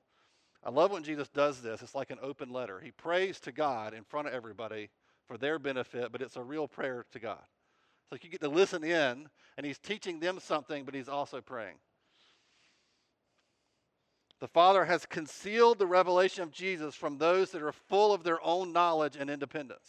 I 0.64 0.70
love 0.70 0.92
when 0.92 1.04
Jesus 1.04 1.28
does 1.30 1.62
this. 1.62 1.82
It's 1.82 1.96
like 1.96 2.12
an 2.12 2.20
open 2.22 2.50
letter. 2.50 2.80
He 2.80 2.92
prays 2.92 3.40
to 3.42 3.52
God 3.52 3.94
in 3.94 4.04
front 4.04 4.28
of 4.28 4.34
everybody 4.34 4.90
for 5.28 5.38
their 5.38 5.60
benefit, 5.60 6.12
but 6.12 6.22
it's 6.22 6.38
a 6.38 6.44
real 6.44 6.68
prayer 6.68 7.06
to 7.12 7.20
God. 7.20 7.44
It's 8.04 8.12
like 8.12 8.24
you 8.24 8.30
get 8.30 8.42
to 8.42 8.50
listen 8.50 8.84
in, 8.84 9.28
and 9.58 9.66
he's 9.66 9.80
teaching 9.80 10.20
them 10.20 10.40
something, 10.40 10.86
but 10.86 10.94
he's 10.94 11.10
also 11.10 11.42
praying. 11.42 11.76
The 14.44 14.50
Father 14.50 14.84
has 14.84 15.06
concealed 15.06 15.80
the 15.80 15.88
revelation 15.88 16.44
of 16.44 16.52
Jesus 16.52 16.96
from 16.96 17.18
those 17.18 17.52
that 17.52 17.62
are 17.62 17.72
full 17.72 18.14
of 18.14 18.26
their 18.26 18.46
own 18.46 18.74
knowledge 18.74 19.16
and 19.18 19.30
independence. 19.30 19.88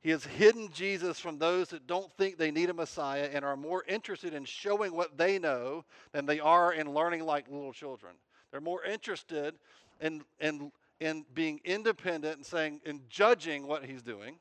He 0.00 0.10
has 0.10 0.24
hidden 0.24 0.68
Jesus 0.72 1.20
from 1.20 1.38
those 1.38 1.68
that 1.68 1.86
don't 1.86 2.12
think 2.16 2.36
they 2.36 2.50
need 2.50 2.68
a 2.68 2.74
Messiah 2.74 3.30
and 3.32 3.44
are 3.44 3.56
more 3.56 3.84
interested 3.86 4.34
in 4.34 4.44
showing 4.44 4.92
what 4.92 5.16
they 5.16 5.38
know 5.38 5.84
than 6.10 6.26
they 6.26 6.40
are 6.40 6.72
in 6.72 6.92
learning 6.92 7.24
like 7.24 7.46
little 7.48 7.72
children. 7.72 8.14
They're 8.50 8.60
more 8.60 8.84
interested 8.84 9.54
in, 10.00 10.24
in, 10.40 10.72
in 10.98 11.24
being 11.34 11.60
independent 11.64 12.38
and 12.38 12.44
saying 12.44 12.80
and 12.84 13.08
judging 13.08 13.68
what 13.68 13.84
he's 13.84 14.02
doing, 14.02 14.40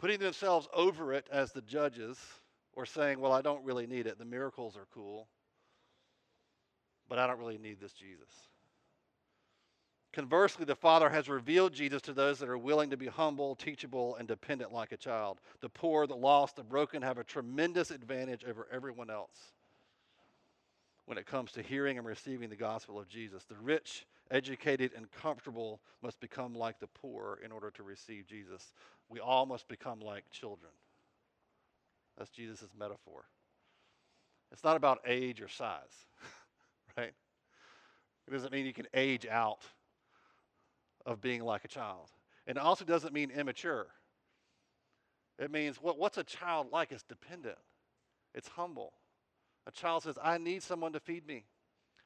putting 0.00 0.18
themselves 0.18 0.66
over 0.74 1.12
it 1.12 1.28
as 1.30 1.52
the 1.52 1.62
judges, 1.62 2.18
or 2.72 2.86
saying, 2.86 3.20
Well, 3.20 3.30
I 3.32 3.40
don't 3.40 3.64
really 3.64 3.86
need 3.86 4.08
it. 4.08 4.18
The 4.18 4.24
miracles 4.24 4.76
are 4.76 4.88
cool 4.92 5.28
but 7.10 7.18
I 7.18 7.26
don't 7.26 7.38
really 7.38 7.58
need 7.58 7.80
this 7.80 7.92
Jesus. 7.92 8.48
Conversely, 10.12 10.64
the 10.64 10.74
Father 10.74 11.10
has 11.10 11.28
revealed 11.28 11.72
Jesus 11.72 12.00
to 12.02 12.12
those 12.12 12.38
that 12.38 12.48
are 12.48 12.58
willing 12.58 12.90
to 12.90 12.96
be 12.96 13.06
humble, 13.06 13.54
teachable, 13.54 14.16
and 14.16 14.26
dependent 14.26 14.72
like 14.72 14.92
a 14.92 14.96
child. 14.96 15.40
The 15.60 15.68
poor, 15.68 16.06
the 16.06 16.16
lost, 16.16 16.56
the 16.56 16.62
broken 16.62 17.02
have 17.02 17.18
a 17.18 17.24
tremendous 17.24 17.90
advantage 17.90 18.44
over 18.44 18.66
everyone 18.72 19.10
else 19.10 19.52
when 21.06 21.18
it 21.18 21.26
comes 21.26 21.52
to 21.52 21.62
hearing 21.62 21.98
and 21.98 22.06
receiving 22.06 22.48
the 22.48 22.56
gospel 22.56 22.98
of 22.98 23.08
Jesus. 23.08 23.44
The 23.44 23.56
rich, 23.56 24.06
educated, 24.30 24.92
and 24.96 25.10
comfortable 25.10 25.80
must 26.02 26.20
become 26.20 26.54
like 26.54 26.78
the 26.80 26.88
poor 26.88 27.40
in 27.44 27.52
order 27.52 27.70
to 27.72 27.82
receive 27.82 28.26
Jesus. 28.26 28.72
We 29.08 29.20
all 29.20 29.46
must 29.46 29.68
become 29.68 30.00
like 30.00 30.30
children. 30.30 30.70
That's 32.16 32.30
Jesus' 32.30 32.70
metaphor. 32.78 33.24
It's 34.52 34.64
not 34.64 34.76
about 34.76 35.00
age 35.06 35.40
or 35.40 35.48
size. 35.48 36.06
right? 36.96 37.12
It 38.26 38.30
doesn't 38.30 38.52
mean 38.52 38.66
you 38.66 38.72
can 38.72 38.86
age 38.94 39.26
out 39.26 39.60
of 41.06 41.20
being 41.20 41.42
like 41.42 41.64
a 41.64 41.68
child. 41.68 42.10
And 42.46 42.56
it 42.56 42.60
also 42.62 42.84
doesn't 42.84 43.12
mean 43.12 43.30
immature. 43.30 43.86
It 45.38 45.50
means 45.50 45.76
what, 45.80 45.98
what's 45.98 46.18
a 46.18 46.24
child 46.24 46.68
like? 46.72 46.92
It's 46.92 47.02
dependent, 47.02 47.58
it's 48.34 48.48
humble. 48.48 48.92
A 49.66 49.70
child 49.70 50.04
says, 50.04 50.16
I 50.22 50.38
need 50.38 50.62
someone 50.62 50.92
to 50.92 51.00
feed 51.00 51.26
me, 51.26 51.44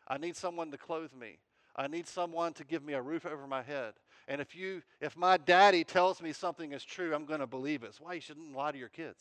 I 0.09 0.19
need 0.19 0.37
someone 0.37 0.71
to 0.71 0.79
clothe 0.79 1.13
me. 1.13 1.39
I 1.77 1.89
need 1.89 2.07
someone 2.07 2.53
to 2.55 2.65
give 2.65 2.85
me 2.85 2.93
a 2.93 3.03
roof 3.03 3.27
over 3.27 3.49
my 3.49 3.63
head. 3.63 3.95
And 4.29 4.41
if 4.41 4.55
you 4.55 4.83
if 5.01 5.17
my 5.17 5.37
daddy 5.37 5.83
tells 5.83 6.23
me 6.23 6.33
something 6.33 6.73
is 6.73 6.85
true, 6.85 7.13
I'm 7.13 7.25
going 7.25 7.41
to 7.41 7.47
believe 7.47 7.83
it. 7.83 7.87
It's 7.87 8.01
why 8.01 8.15
you 8.15 8.21
shouldn't 8.21 8.55
lie 8.55 8.71
to 8.71 8.79
your 8.79 8.89
kids. 8.89 9.19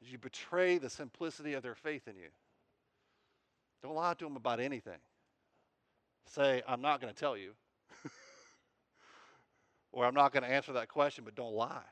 You 0.00 0.18
betray 0.18 0.78
the 0.78 0.90
simplicity 0.90 1.54
of 1.54 1.62
their 1.62 1.74
faith 1.74 2.08
in 2.08 2.16
you. 2.16 2.28
Don't 3.84 3.96
lie 3.96 4.14
to 4.14 4.24
them 4.24 4.36
about 4.36 4.60
anything. 4.60 4.98
Say, 6.30 6.62
I'm 6.66 6.80
not 6.80 7.02
going 7.02 7.12
to 7.12 7.20
tell 7.20 7.36
you. 7.36 7.50
or 9.92 10.06
I'm 10.06 10.14
not 10.14 10.32
going 10.32 10.42
to 10.42 10.48
answer 10.48 10.72
that 10.72 10.88
question, 10.88 11.22
but 11.22 11.34
don't 11.34 11.52
lie. 11.52 11.84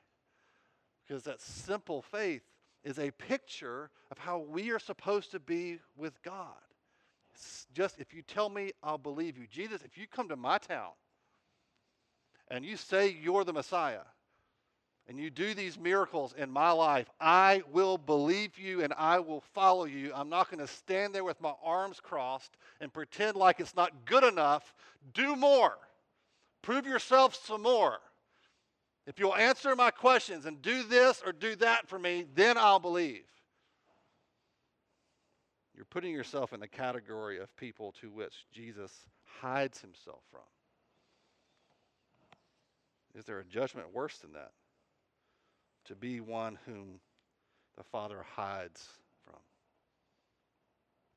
Because 1.06 1.24
that 1.24 1.42
simple 1.42 2.00
faith 2.00 2.40
is 2.82 2.98
a 2.98 3.10
picture 3.10 3.90
of 4.10 4.16
how 4.16 4.38
we 4.38 4.70
are 4.70 4.78
supposed 4.78 5.32
to 5.32 5.38
be 5.38 5.80
with 5.94 6.22
God. 6.22 6.56
It's 7.34 7.66
just 7.74 7.98
if 7.98 8.14
you 8.14 8.22
tell 8.22 8.48
me, 8.48 8.70
I'll 8.82 8.96
believe 8.96 9.36
you. 9.36 9.46
Jesus, 9.46 9.82
if 9.82 9.98
you 9.98 10.06
come 10.06 10.30
to 10.30 10.36
my 10.36 10.56
town 10.56 10.92
and 12.48 12.64
you 12.64 12.78
say 12.78 13.14
you're 13.22 13.44
the 13.44 13.52
Messiah, 13.52 14.06
and 15.08 15.18
you 15.18 15.30
do 15.30 15.52
these 15.52 15.78
miracles 15.78 16.32
in 16.36 16.50
my 16.50 16.70
life, 16.70 17.10
I 17.20 17.62
will 17.72 17.98
believe 17.98 18.58
you 18.58 18.82
and 18.82 18.94
I 18.96 19.18
will 19.18 19.40
follow 19.52 19.84
you. 19.84 20.12
I'm 20.14 20.28
not 20.28 20.50
going 20.50 20.64
to 20.64 20.72
stand 20.72 21.14
there 21.14 21.24
with 21.24 21.40
my 21.40 21.52
arms 21.62 21.98
crossed 22.00 22.56
and 22.80 22.92
pretend 22.92 23.36
like 23.36 23.58
it's 23.58 23.74
not 23.74 24.04
good 24.04 24.24
enough. 24.24 24.72
Do 25.12 25.34
more. 25.34 25.76
Prove 26.62 26.86
yourself 26.86 27.34
some 27.34 27.62
more. 27.62 27.98
If 29.06 29.18
you'll 29.18 29.34
answer 29.34 29.74
my 29.74 29.90
questions 29.90 30.46
and 30.46 30.62
do 30.62 30.84
this 30.84 31.20
or 31.26 31.32
do 31.32 31.56
that 31.56 31.88
for 31.88 31.98
me, 31.98 32.24
then 32.34 32.56
I'll 32.56 32.78
believe. 32.78 33.24
You're 35.74 35.84
putting 35.86 36.12
yourself 36.12 36.52
in 36.52 36.60
the 36.60 36.68
category 36.68 37.40
of 37.40 37.54
people 37.56 37.92
to 38.00 38.10
which 38.10 38.46
Jesus 38.52 38.92
hides 39.40 39.80
himself 39.80 40.20
from. 40.30 40.42
Is 43.16 43.24
there 43.24 43.40
a 43.40 43.44
judgment 43.44 43.92
worse 43.92 44.18
than 44.18 44.32
that? 44.34 44.52
To 45.86 45.94
be 45.94 46.20
one 46.20 46.58
whom 46.66 47.00
the 47.76 47.84
Father 47.84 48.24
hides 48.34 48.88
from. 49.24 49.40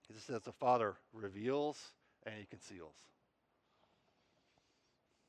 Jesus 0.07 0.23
says 0.23 0.41
the 0.41 0.51
Father 0.51 0.95
reveals 1.13 1.79
and 2.25 2.35
he 2.37 2.45
conceals. 2.45 2.95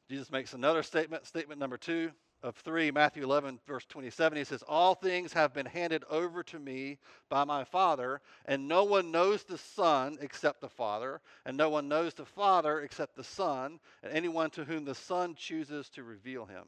Jesus 0.09 0.31
makes 0.31 0.53
another 0.53 0.83
statement, 0.83 1.27
statement 1.27 1.59
number 1.59 1.77
two 1.77 2.11
of 2.43 2.55
3, 2.57 2.93
Matthew 2.93 3.25
11, 3.25 3.59
verse 3.67 3.85
27. 3.87 4.39
He 4.39 4.45
says, 4.45 4.63
All 4.69 4.95
things 4.95 5.33
have 5.33 5.53
been 5.53 5.67
handed 5.67 6.05
over 6.09 6.43
to 6.45 6.59
me 6.59 6.99
by 7.29 7.45
my 7.45 7.65
Father, 7.65 8.21
and 8.45 8.69
no 8.69 8.85
one 8.85 9.11
knows 9.11 9.43
the 9.43 9.59
Son 9.59 10.17
except 10.21 10.61
the 10.61 10.69
Father, 10.69 11.21
and 11.45 11.57
no 11.57 11.71
one 11.71 11.89
knows 11.89 12.15
the 12.15 12.25
Father 12.25 12.81
except 12.81 13.17
the 13.17 13.25
Son, 13.25 13.81
and 14.03 14.13
anyone 14.13 14.51
to 14.51 14.65
whom 14.65 14.85
the 14.85 14.95
Son 14.95 15.35
chooses 15.35 15.89
to 15.91 16.05
reveal 16.05 16.47
him. 16.47 16.65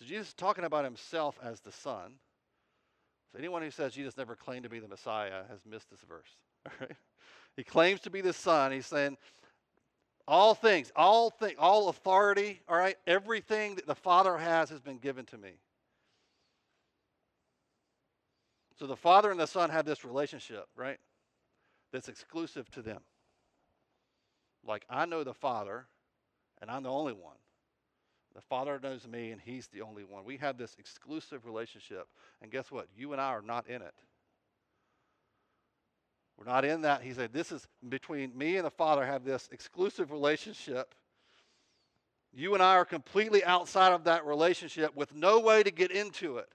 So 0.00 0.06
Jesus 0.06 0.28
is 0.28 0.34
talking 0.34 0.64
about 0.64 0.84
himself 0.84 1.38
as 1.42 1.60
the 1.60 1.72
Son. 1.72 2.14
So 3.30 3.38
anyone 3.38 3.62
who 3.62 3.70
says 3.70 3.92
Jesus 3.92 4.16
never 4.16 4.34
claimed 4.34 4.64
to 4.64 4.70
be 4.70 4.80
the 4.80 4.88
Messiah 4.88 5.42
has 5.48 5.60
missed 5.64 5.90
this 5.90 6.00
verse. 6.00 6.88
He 7.56 7.64
claims 7.64 8.00
to 8.00 8.10
be 8.10 8.20
the 8.20 8.32
Son. 8.32 8.72
He's 8.72 8.86
saying, 8.86 9.16
all 10.26 10.54
things, 10.54 10.92
all 10.94 11.30
thing, 11.30 11.56
all 11.58 11.88
authority, 11.88 12.60
all 12.68 12.76
right, 12.76 12.96
everything 13.06 13.74
that 13.74 13.86
the 13.86 13.94
Father 13.94 14.38
has 14.38 14.70
has 14.70 14.80
been 14.80 14.98
given 14.98 15.26
to 15.26 15.38
me. 15.38 15.52
So 18.78 18.86
the 18.86 18.96
Father 18.96 19.30
and 19.30 19.38
the 19.38 19.46
Son 19.46 19.68
have 19.70 19.84
this 19.84 20.04
relationship, 20.04 20.66
right? 20.76 20.98
That's 21.92 22.08
exclusive 22.08 22.70
to 22.70 22.82
them. 22.82 23.00
Like 24.64 24.86
I 24.88 25.04
know 25.06 25.24
the 25.24 25.34
Father, 25.34 25.86
and 26.62 26.70
I'm 26.70 26.84
the 26.84 26.90
only 26.90 27.12
one. 27.12 27.36
The 28.34 28.40
Father 28.42 28.78
knows 28.82 29.06
me, 29.06 29.32
and 29.32 29.40
He's 29.40 29.68
the 29.68 29.82
only 29.82 30.04
one. 30.04 30.24
We 30.24 30.36
have 30.38 30.56
this 30.56 30.76
exclusive 30.78 31.44
relationship. 31.44 32.06
And 32.42 32.50
guess 32.50 32.70
what? 32.70 32.86
You 32.96 33.12
and 33.12 33.20
I 33.20 33.28
are 33.28 33.42
not 33.42 33.66
in 33.68 33.82
it. 33.82 33.94
We're 36.38 36.50
not 36.50 36.64
in 36.64 36.82
that. 36.82 37.02
He 37.02 37.12
said, 37.12 37.32
This 37.32 37.52
is 37.52 37.66
between 37.88 38.36
me 38.36 38.56
and 38.56 38.66
the 38.66 38.70
Father, 38.70 39.04
have 39.04 39.24
this 39.24 39.48
exclusive 39.52 40.10
relationship. 40.10 40.94
You 42.32 42.54
and 42.54 42.62
I 42.62 42.76
are 42.76 42.84
completely 42.84 43.44
outside 43.44 43.92
of 43.92 44.04
that 44.04 44.24
relationship 44.24 44.94
with 44.94 45.14
no 45.14 45.40
way 45.40 45.62
to 45.62 45.70
get 45.70 45.90
into 45.90 46.36
it. 46.36 46.48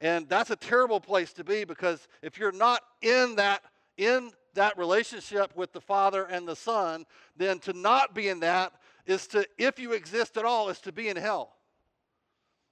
And 0.00 0.28
that's 0.28 0.50
a 0.50 0.56
terrible 0.56 1.00
place 1.00 1.32
to 1.34 1.44
be 1.44 1.64
because 1.64 2.06
if 2.22 2.38
you're 2.38 2.52
not 2.52 2.82
in 3.00 3.36
that, 3.36 3.62
in 3.96 4.30
that 4.54 4.76
relationship 4.76 5.56
with 5.56 5.72
the 5.72 5.80
Father 5.80 6.24
and 6.24 6.46
the 6.46 6.56
Son, 6.56 7.04
then 7.36 7.58
to 7.60 7.72
not 7.72 8.14
be 8.14 8.28
in 8.28 8.40
that 8.40 8.72
is 9.06 9.26
to, 9.28 9.46
if 9.58 9.78
you 9.78 9.92
exist 9.92 10.36
at 10.36 10.44
all, 10.44 10.68
is 10.68 10.80
to 10.80 10.92
be 10.92 11.08
in 11.08 11.16
hell. 11.16 11.56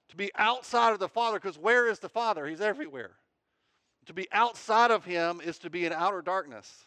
To 0.09 0.15
be 0.15 0.31
outside 0.35 0.93
of 0.93 0.99
the 0.99 1.07
Father, 1.07 1.39
because 1.39 1.57
where 1.57 1.87
is 1.87 1.99
the 1.99 2.09
Father? 2.09 2.45
He's 2.45 2.61
everywhere. 2.61 3.11
To 4.07 4.13
be 4.13 4.27
outside 4.31 4.91
of 4.91 5.05
Him 5.05 5.41
is 5.43 5.59
to 5.59 5.69
be 5.69 5.85
in 5.85 5.93
outer 5.93 6.21
darkness. 6.21 6.85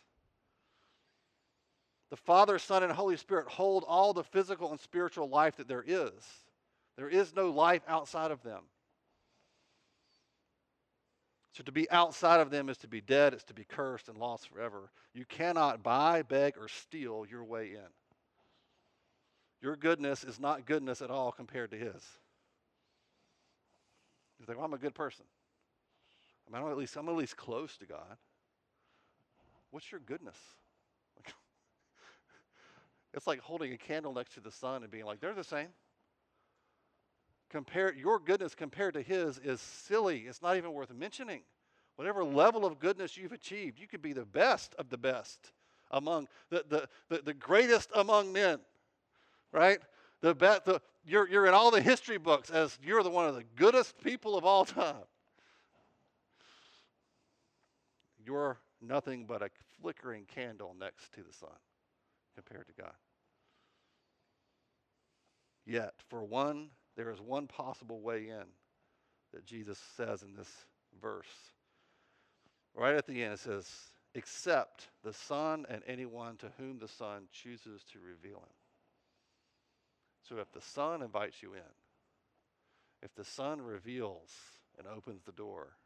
The 2.10 2.16
Father, 2.16 2.58
Son, 2.58 2.82
and 2.82 2.92
Holy 2.92 3.16
Spirit 3.16 3.48
hold 3.48 3.84
all 3.88 4.12
the 4.12 4.24
physical 4.24 4.70
and 4.70 4.80
spiritual 4.80 5.28
life 5.28 5.56
that 5.56 5.68
there 5.68 5.84
is. 5.86 6.12
There 6.96 7.08
is 7.08 7.34
no 7.34 7.50
life 7.50 7.82
outside 7.88 8.30
of 8.30 8.42
them. 8.42 8.62
So 11.52 11.62
to 11.62 11.72
be 11.72 11.90
outside 11.90 12.40
of 12.40 12.50
them 12.50 12.68
is 12.68 12.78
to 12.78 12.88
be 12.88 13.00
dead, 13.00 13.32
it's 13.32 13.44
to 13.44 13.54
be 13.54 13.64
cursed 13.64 14.08
and 14.08 14.18
lost 14.18 14.48
forever. 14.48 14.90
You 15.12 15.24
cannot 15.24 15.82
buy, 15.82 16.22
beg, 16.22 16.58
or 16.58 16.68
steal 16.68 17.24
your 17.30 17.44
way 17.44 17.70
in. 17.70 17.88
Your 19.64 19.76
goodness 19.76 20.24
is 20.24 20.38
not 20.38 20.66
goodness 20.66 21.00
at 21.00 21.10
all 21.10 21.32
compared 21.32 21.70
to 21.70 21.78
his. 21.78 22.02
You 24.38 24.44
think, 24.44 24.58
well, 24.58 24.66
I'm 24.66 24.74
a 24.74 24.78
good 24.78 24.94
person. 24.94 25.24
I 26.46 26.52
mean, 26.52 26.62
I'm 26.62 26.70
at 26.70 26.76
least 26.76 26.94
I'm 26.96 27.08
at 27.08 27.16
least 27.16 27.38
close 27.38 27.78
to 27.78 27.86
God. 27.86 28.18
What's 29.70 29.90
your 29.90 30.02
goodness? 30.02 30.36
it's 33.14 33.26
like 33.26 33.40
holding 33.40 33.72
a 33.72 33.78
candle 33.78 34.12
next 34.12 34.34
to 34.34 34.40
the 34.40 34.50
sun 34.50 34.82
and 34.82 34.90
being 34.90 35.06
like, 35.06 35.20
they're 35.20 35.32
the 35.32 35.42
same. 35.42 35.68
Compare 37.48 37.94
your 37.94 38.18
goodness 38.18 38.54
compared 38.54 38.92
to 38.92 39.00
his 39.00 39.38
is 39.38 39.62
silly. 39.62 40.26
It's 40.28 40.42
not 40.42 40.58
even 40.58 40.74
worth 40.74 40.92
mentioning. 40.92 41.40
Whatever 41.96 42.22
level 42.22 42.66
of 42.66 42.78
goodness 42.78 43.16
you've 43.16 43.32
achieved, 43.32 43.78
you 43.78 43.86
could 43.86 44.02
be 44.02 44.12
the 44.12 44.26
best 44.26 44.74
of 44.78 44.90
the 44.90 44.98
best 44.98 45.52
among 45.90 46.28
the, 46.50 46.66
the, 46.68 46.88
the, 47.08 47.22
the 47.24 47.34
greatest 47.34 47.88
among 47.94 48.30
men 48.30 48.58
right? 49.54 49.78
The, 50.20 50.34
bet, 50.34 50.64
the, 50.64 50.82
you're, 51.06 51.28
you're 51.28 51.46
in 51.46 51.54
all 51.54 51.70
the 51.70 51.80
history 51.80 52.18
books 52.18 52.50
as 52.50 52.76
you're 52.82 53.02
the 53.02 53.10
one 53.10 53.26
of 53.28 53.36
the 53.36 53.44
goodest 53.56 54.02
people 54.02 54.36
of 54.36 54.44
all 54.44 54.64
time. 54.64 54.96
You're 58.26 58.58
nothing 58.82 59.24
but 59.26 59.42
a 59.42 59.48
flickering 59.80 60.24
candle 60.26 60.74
next 60.78 61.12
to 61.14 61.22
the 61.22 61.32
sun 61.32 61.56
compared 62.34 62.66
to 62.66 62.82
God. 62.82 62.94
Yet, 65.66 65.94
for 66.08 66.24
one, 66.24 66.70
there 66.96 67.10
is 67.10 67.20
one 67.20 67.46
possible 67.46 68.00
way 68.00 68.28
in 68.28 68.44
that 69.32 69.46
Jesus 69.46 69.78
says 69.96 70.22
in 70.22 70.34
this 70.34 70.50
verse. 71.00 71.26
Right 72.74 72.96
at 72.96 73.06
the 73.06 73.22
end, 73.22 73.34
it 73.34 73.40
says, 73.40 73.68
except 74.14 74.88
the 75.02 75.12
Son 75.12 75.64
and 75.68 75.82
anyone 75.86 76.36
to 76.38 76.50
whom 76.58 76.78
the 76.78 76.88
Son 76.88 77.28
chooses 77.32 77.82
to 77.92 77.98
reveal 78.00 78.38
him. 78.38 78.63
So 80.28 80.36
if 80.38 80.50
the 80.52 80.60
Son 80.60 81.02
invites 81.02 81.42
you 81.42 81.52
in, 81.52 81.60
if 83.02 83.14
the 83.14 83.24
Son 83.24 83.60
reveals 83.60 84.30
and 84.78 84.86
opens 84.86 85.22
the 85.22 85.32
door, 85.32 85.76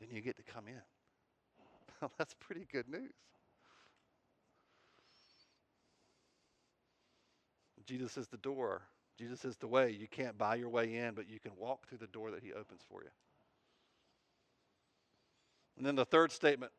then 0.00 0.08
you 0.10 0.20
get 0.20 0.36
to 0.36 0.42
come 0.42 0.64
in. 0.66 2.08
That's 2.18 2.34
pretty 2.34 2.66
good 2.70 2.88
news. 2.88 3.12
Jesus 7.86 8.16
is 8.16 8.26
the 8.26 8.36
door. 8.38 8.82
Jesus 9.16 9.44
is 9.44 9.56
the 9.56 9.68
way. 9.68 9.90
You 9.90 10.08
can't 10.08 10.36
buy 10.36 10.56
your 10.56 10.68
way 10.68 10.96
in, 10.96 11.14
but 11.14 11.28
you 11.28 11.38
can 11.38 11.52
walk 11.56 11.88
through 11.88 11.98
the 11.98 12.08
door 12.08 12.32
that 12.32 12.42
he 12.42 12.52
opens 12.52 12.82
for 12.90 13.02
you. 13.02 13.10
And 15.76 15.86
then 15.86 15.94
the 15.94 16.04
third 16.04 16.32
statement, 16.32 16.72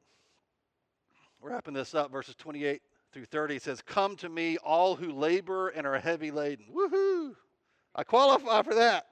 wrapping 1.42 1.74
this 1.74 1.96
up, 1.96 2.12
verses 2.12 2.36
28 2.36 2.82
through 3.12 3.26
30 3.26 3.60
says, 3.60 3.82
Come 3.82 4.16
to 4.18 4.30
me, 4.30 4.58
all 4.58 4.96
who 4.96 5.12
labor 5.12 5.70
and 5.70 5.88
are 5.88 6.00
heavy 6.00 6.32
laden. 6.32 6.66
Woohoo! 6.74 7.36
I 7.96 8.04
qualify 8.04 8.62
for 8.62 8.76
that. 8.76 9.08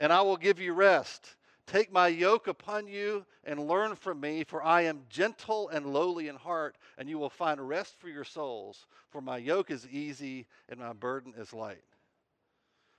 And 0.00 0.12
I 0.12 0.22
will 0.22 0.36
give 0.36 0.60
you 0.60 0.72
rest. 0.72 1.36
Take 1.66 1.92
my 1.92 2.08
yoke 2.08 2.46
upon 2.46 2.86
you 2.86 3.26
and 3.44 3.68
learn 3.68 3.94
from 3.94 4.20
me, 4.20 4.44
for 4.44 4.62
I 4.62 4.82
am 4.82 5.02
gentle 5.10 5.68
and 5.68 5.92
lowly 5.92 6.28
in 6.28 6.36
heart, 6.36 6.78
and 6.96 7.08
you 7.08 7.18
will 7.18 7.28
find 7.28 7.66
rest 7.66 7.98
for 7.98 8.08
your 8.08 8.24
souls. 8.24 8.86
For 9.10 9.20
my 9.20 9.36
yoke 9.36 9.70
is 9.70 9.86
easy 9.88 10.46
and 10.70 10.80
my 10.80 10.94
burden 10.94 11.34
is 11.36 11.52
light. 11.52 11.84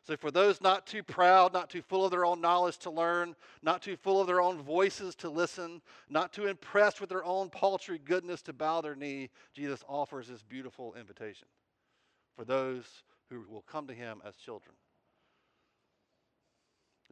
So, 0.09 0.17
for 0.17 0.31
those 0.31 0.59
not 0.59 0.87
too 0.87 1.03
proud, 1.03 1.53
not 1.53 1.69
too 1.69 1.83
full 1.83 2.03
of 2.03 2.09
their 2.09 2.25
own 2.25 2.41
knowledge 2.41 2.79
to 2.79 2.89
learn, 2.89 3.35
not 3.61 3.83
too 3.83 3.95
full 3.95 4.19
of 4.19 4.25
their 4.25 4.41
own 4.41 4.59
voices 4.59 5.13
to 5.17 5.29
listen, 5.29 5.83
not 6.09 6.33
too 6.33 6.47
impressed 6.47 6.99
with 6.99 7.11
their 7.11 7.23
own 7.23 7.51
paltry 7.51 7.99
goodness 8.03 8.41
to 8.41 8.53
bow 8.53 8.81
their 8.81 8.95
knee, 8.95 9.29
Jesus 9.53 9.83
offers 9.87 10.27
this 10.27 10.41
beautiful 10.41 10.95
invitation 10.95 11.47
for 12.35 12.43
those 12.43 12.85
who 13.29 13.45
will 13.47 13.61
come 13.61 13.85
to 13.85 13.93
him 13.93 14.19
as 14.25 14.35
children. 14.35 14.73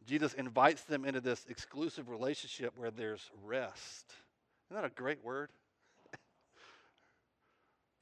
Jesus 0.04 0.34
invites 0.34 0.82
them 0.82 1.04
into 1.04 1.20
this 1.20 1.46
exclusive 1.48 2.08
relationship 2.08 2.72
where 2.76 2.90
there's 2.90 3.30
rest. 3.44 4.12
Isn't 4.72 4.82
that 4.82 4.84
a 4.84 4.92
great 4.92 5.22
word? 5.22 5.50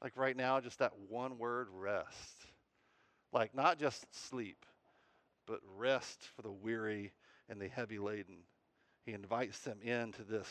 like 0.03 0.17
right 0.17 0.39
now, 0.39 0.59
just 0.59 0.79
that 0.79 0.95
one 1.11 1.37
word, 1.37 1.69
rest. 1.71 2.47
Like 3.31 3.55
not 3.55 3.79
just 3.79 4.07
sleep, 4.31 4.65
but 5.47 5.61
rest 5.77 6.29
for 6.35 6.43
the 6.43 6.51
weary 6.51 7.13
and 7.49 7.61
the 7.61 7.69
heavy 7.69 7.99
laden. 7.99 8.39
He 9.05 9.13
invites 9.13 9.61
them 9.61 9.81
into 9.83 10.23
this 10.25 10.49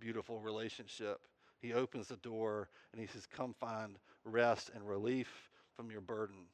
beautiful 0.00 0.40
relationship. 0.40 1.20
He 1.60 1.72
opens 1.72 2.08
the 2.08 2.16
door 2.16 2.68
and 2.92 3.00
he 3.00 3.06
says, 3.06 3.26
Come 3.26 3.54
find 3.60 3.98
rest 4.24 4.70
and 4.74 4.86
relief 4.86 5.50
from 5.76 5.90
your 5.90 6.00
burden. 6.00 6.46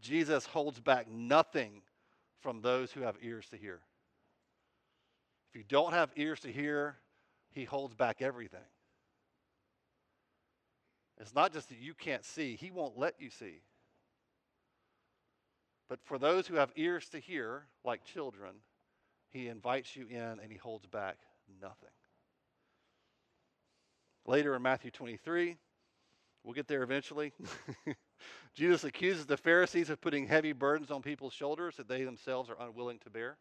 Jesus 0.00 0.44
holds 0.44 0.80
back 0.80 1.08
nothing 1.08 1.82
from 2.40 2.60
those 2.60 2.92
who 2.92 3.02
have 3.02 3.16
ears 3.22 3.46
to 3.50 3.56
hear. 3.56 3.80
If 5.50 5.56
you 5.56 5.64
don't 5.68 5.92
have 5.92 6.10
ears 6.16 6.40
to 6.40 6.52
hear, 6.52 6.96
he 7.52 7.64
holds 7.64 7.94
back 7.94 8.20
everything. 8.20 8.58
It's 11.18 11.34
not 11.34 11.52
just 11.52 11.68
that 11.68 11.78
you 11.78 11.94
can't 11.94 12.24
see, 12.24 12.56
he 12.56 12.72
won't 12.72 12.98
let 12.98 13.14
you 13.20 13.30
see. 13.30 13.62
But 15.94 16.00
for 16.02 16.18
those 16.18 16.48
who 16.48 16.56
have 16.56 16.72
ears 16.74 17.08
to 17.10 17.20
hear, 17.20 17.66
like 17.84 18.02
children, 18.02 18.50
he 19.30 19.46
invites 19.46 19.94
you 19.94 20.08
in 20.10 20.40
and 20.40 20.50
he 20.50 20.56
holds 20.58 20.86
back 20.86 21.18
nothing. 21.62 21.88
Later 24.26 24.56
in 24.56 24.62
Matthew 24.62 24.90
23, 24.90 25.56
we'll 26.42 26.52
get 26.52 26.66
there 26.66 26.82
eventually. 26.82 27.32
Jesus 28.56 28.82
accuses 28.82 29.24
the 29.24 29.36
Pharisees 29.36 29.88
of 29.88 30.00
putting 30.00 30.26
heavy 30.26 30.50
burdens 30.50 30.90
on 30.90 31.00
people's 31.00 31.32
shoulders 31.32 31.76
that 31.76 31.86
they 31.86 32.02
themselves 32.02 32.50
are 32.50 32.56
unwilling 32.58 32.98
to 33.04 33.10
bear. 33.10 33.36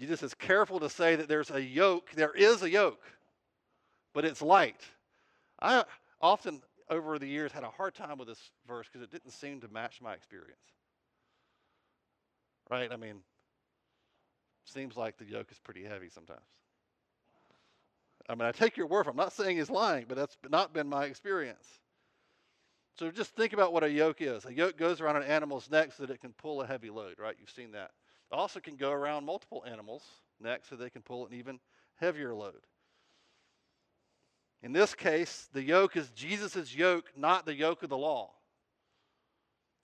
Jesus 0.00 0.22
is 0.22 0.32
careful 0.32 0.80
to 0.80 0.88
say 0.88 1.14
that 1.14 1.28
there's 1.28 1.50
a 1.50 1.60
yoke, 1.60 2.10
there 2.16 2.32
is 2.32 2.62
a 2.62 2.70
yoke, 2.70 3.04
but 4.14 4.24
it's 4.24 4.40
light. 4.40 4.80
I 5.60 5.84
often, 6.22 6.62
over 6.88 7.18
the 7.18 7.26
years, 7.26 7.52
had 7.52 7.64
a 7.64 7.70
hard 7.70 7.94
time 7.94 8.18
with 8.18 8.28
this 8.28 8.50
verse 8.66 8.86
because 8.90 9.02
it 9.02 9.10
didn't 9.10 9.32
seem 9.32 9.60
to 9.60 9.68
match 9.68 10.00
my 10.00 10.12
experience. 10.14 10.60
Right? 12.70 12.90
I 12.92 12.96
mean, 12.96 13.20
seems 14.64 14.96
like 14.96 15.18
the 15.18 15.24
yoke 15.24 15.50
is 15.50 15.58
pretty 15.58 15.84
heavy 15.84 16.08
sometimes. 16.08 16.40
I 18.28 18.34
mean, 18.34 18.46
I 18.46 18.52
take 18.52 18.76
your 18.76 18.86
word 18.86 19.04
for 19.04 19.10
it. 19.10 19.12
I'm 19.12 19.18
not 19.18 19.32
saying 19.32 19.58
he's 19.58 19.70
lying, 19.70 20.06
but 20.08 20.16
that's 20.16 20.36
not 20.48 20.72
been 20.72 20.88
my 20.88 21.04
experience. 21.04 21.66
So 22.98 23.10
just 23.10 23.34
think 23.34 23.52
about 23.52 23.72
what 23.72 23.82
a 23.82 23.90
yoke 23.90 24.22
is. 24.22 24.46
A 24.46 24.54
yoke 24.54 24.78
goes 24.78 25.00
around 25.00 25.16
an 25.16 25.24
animal's 25.24 25.70
neck 25.70 25.92
so 25.92 26.06
that 26.06 26.12
it 26.12 26.20
can 26.20 26.32
pull 26.32 26.62
a 26.62 26.66
heavy 26.66 26.90
load, 26.90 27.16
right? 27.18 27.36
You've 27.38 27.50
seen 27.50 27.72
that. 27.72 27.90
It 28.32 28.34
also 28.34 28.60
can 28.60 28.76
go 28.76 28.92
around 28.92 29.24
multiple 29.24 29.64
animals' 29.66 30.04
necks 30.40 30.68
so 30.68 30.76
they 30.76 30.90
can 30.90 31.02
pull 31.02 31.26
an 31.26 31.34
even 31.34 31.58
heavier 31.96 32.34
load. 32.34 32.66
In 34.64 34.72
this 34.72 34.94
case, 34.94 35.46
the 35.52 35.62
yoke 35.62 35.94
is 35.94 36.08
Jesus' 36.12 36.74
yoke, 36.74 37.12
not 37.14 37.44
the 37.44 37.54
yoke 37.54 37.82
of 37.82 37.90
the 37.90 37.98
law. 37.98 38.30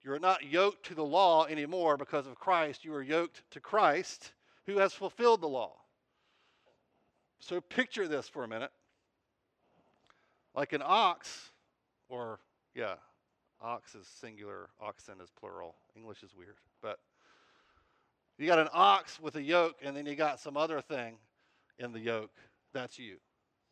You're 0.03 0.19
not 0.19 0.51
yoked 0.51 0.87
to 0.87 0.95
the 0.95 1.05
law 1.05 1.45
anymore 1.45 1.99
because 1.99 2.27
of 2.27 2.37
Christ. 2.37 2.83
You 2.83 2.95
are 2.95 3.03
yoked 3.03 3.43
to 3.51 3.61
Christ 3.61 4.33
who 4.64 4.79
has 4.79 4.95
fulfilled 4.95 5.43
the 5.43 5.49
law. 5.49 5.77
So 7.40 7.61
picture 7.61 8.09
this 8.09 8.27
for 8.27 8.43
a 8.43 8.49
minute. 8.49 8.73
Like 10.55 10.73
an 10.73 10.83
ox, 10.83 11.51
or, 12.09 12.40
yeah, 12.75 12.95
ox 13.61 13.95
is 13.95 14.07
singular, 14.07 14.71
oxen 14.81 15.21
is 15.23 15.29
plural. 15.38 15.75
English 15.95 16.23
is 16.23 16.35
weird. 16.35 16.57
But 16.81 16.99
you 18.38 18.47
got 18.47 18.59
an 18.59 18.71
ox 18.73 19.21
with 19.21 19.37
a 19.37 19.43
yoke, 19.43 19.77
and 19.83 19.95
then 19.95 20.07
you 20.07 20.14
got 20.14 20.40
some 20.40 20.57
other 20.57 20.81
thing 20.81 21.16
in 21.79 21.93
the 21.93 22.01
yoke. 22.01 22.33
That's 22.73 22.99
you. 22.99 23.19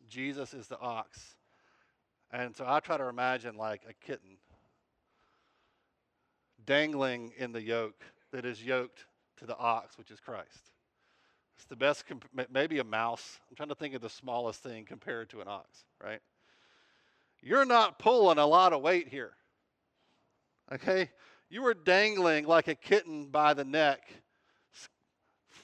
Jesus 0.09 0.53
is 0.53 0.67
the 0.67 0.79
ox. 0.79 1.35
And 2.31 2.55
so 2.55 2.65
I 2.67 2.79
try 2.79 2.97
to 2.97 3.07
imagine 3.07 3.55
like 3.55 3.81
a 3.89 3.93
kitten 3.93 4.37
dangling 6.65 7.31
in 7.37 7.51
the 7.51 7.61
yoke 7.61 8.03
that 8.31 8.45
is 8.45 8.63
yoked 8.63 9.05
to 9.37 9.45
the 9.45 9.57
ox, 9.57 9.97
which 9.97 10.11
is 10.11 10.19
Christ. 10.19 10.71
It's 11.55 11.65
the 11.65 11.75
best, 11.75 12.07
comp- 12.07 12.29
maybe 12.51 12.79
a 12.79 12.83
mouse. 12.83 13.39
I'm 13.49 13.55
trying 13.55 13.69
to 13.69 13.75
think 13.75 13.95
of 13.95 14.01
the 14.01 14.09
smallest 14.09 14.61
thing 14.61 14.85
compared 14.85 15.29
to 15.31 15.41
an 15.41 15.47
ox, 15.47 15.83
right? 16.03 16.21
You're 17.41 17.65
not 17.65 17.99
pulling 17.99 18.37
a 18.37 18.45
lot 18.45 18.73
of 18.73 18.81
weight 18.81 19.07
here. 19.07 19.31
Okay? 20.71 21.09
You 21.49 21.65
are 21.65 21.73
dangling 21.73 22.45
like 22.45 22.67
a 22.67 22.75
kitten 22.75 23.27
by 23.27 23.53
the 23.53 23.65
neck, 23.65 24.01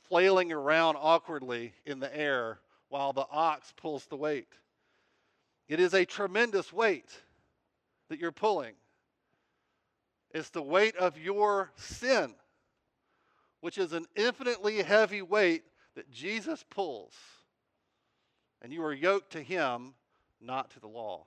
flailing 0.07 0.51
around 0.51 0.97
awkwardly 0.99 1.73
in 1.85 1.99
the 1.99 2.15
air 2.17 2.59
while 2.89 3.13
the 3.13 3.25
ox 3.31 3.73
pulls 3.77 4.05
the 4.05 4.15
weight. 4.15 4.53
It 5.67 5.79
is 5.79 5.93
a 5.93 6.05
tremendous 6.05 6.71
weight 6.71 7.09
that 8.09 8.19
you're 8.19 8.31
pulling. 8.31 8.73
It's 10.31 10.49
the 10.49 10.61
weight 10.61 10.95
of 10.97 11.17
your 11.17 11.71
sin, 11.75 12.35
which 13.61 13.77
is 13.77 13.93
an 13.93 14.05
infinitely 14.15 14.81
heavy 14.83 15.21
weight 15.21 15.63
that 15.95 16.11
Jesus 16.11 16.63
pulls, 16.69 17.13
and 18.61 18.71
you 18.71 18.83
are 18.83 18.93
yoked 18.93 19.31
to 19.31 19.41
him, 19.41 19.93
not 20.41 20.71
to 20.71 20.79
the 20.79 20.87
law. 20.87 21.25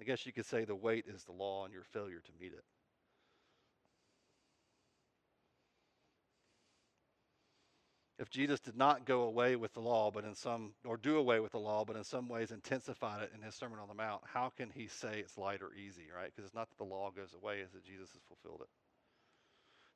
I 0.00 0.04
guess 0.04 0.24
you 0.24 0.32
could 0.32 0.46
say 0.46 0.64
the 0.64 0.74
weight 0.74 1.04
is 1.06 1.24
the 1.24 1.32
law 1.32 1.64
and 1.64 1.72
your 1.72 1.84
failure 1.84 2.20
to 2.24 2.32
meet 2.40 2.52
it. 2.52 2.64
If 8.18 8.30
Jesus 8.30 8.60
did 8.60 8.76
not 8.76 9.06
go 9.06 9.22
away 9.22 9.56
with 9.56 9.74
the 9.74 9.80
law, 9.80 10.10
but 10.12 10.24
in 10.24 10.34
some, 10.36 10.72
or 10.84 10.96
do 10.96 11.16
away 11.16 11.40
with 11.40 11.52
the 11.52 11.58
law, 11.58 11.84
but 11.84 11.96
in 11.96 12.04
some 12.04 12.28
ways 12.28 12.52
intensified 12.52 13.22
it 13.22 13.32
in 13.34 13.42
his 13.42 13.56
Sermon 13.56 13.80
on 13.80 13.88
the 13.88 13.94
Mount, 13.94 14.22
how 14.24 14.52
can 14.56 14.70
he 14.70 14.86
say 14.86 15.18
it's 15.18 15.36
light 15.36 15.62
or 15.62 15.74
easy, 15.74 16.04
right? 16.14 16.30
Because 16.34 16.46
it's 16.46 16.54
not 16.54 16.68
that 16.68 16.78
the 16.78 16.84
law 16.84 17.10
goes 17.10 17.34
away, 17.34 17.58
it's 17.58 17.72
that 17.72 17.84
Jesus 17.84 18.10
has 18.12 18.22
fulfilled 18.28 18.60
it. 18.62 18.68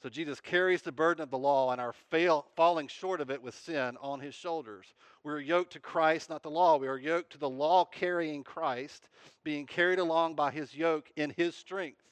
So 0.02 0.08
Jesus 0.08 0.40
carries 0.40 0.82
the 0.82 0.92
burden 0.92 1.22
of 1.22 1.30
the 1.30 1.38
law 1.38 1.72
and 1.72 1.80
our 1.80 1.92
fail, 1.92 2.46
falling 2.54 2.86
short 2.86 3.20
of 3.20 3.30
it 3.30 3.42
with 3.42 3.54
sin 3.54 3.96
on 4.00 4.20
his 4.20 4.34
shoulders. 4.34 4.86
We're 5.24 5.40
yoked 5.40 5.72
to 5.72 5.80
Christ, 5.80 6.30
not 6.30 6.42
the 6.42 6.50
law. 6.50 6.76
We 6.76 6.86
are 6.86 6.98
yoked 6.98 7.32
to 7.32 7.38
the 7.38 7.48
law 7.48 7.84
carrying 7.84 8.44
Christ, 8.44 9.08
being 9.42 9.66
carried 9.66 9.98
along 9.98 10.34
by 10.34 10.52
his 10.52 10.74
yoke 10.74 11.10
in 11.16 11.30
his 11.36 11.56
strength. 11.56 12.02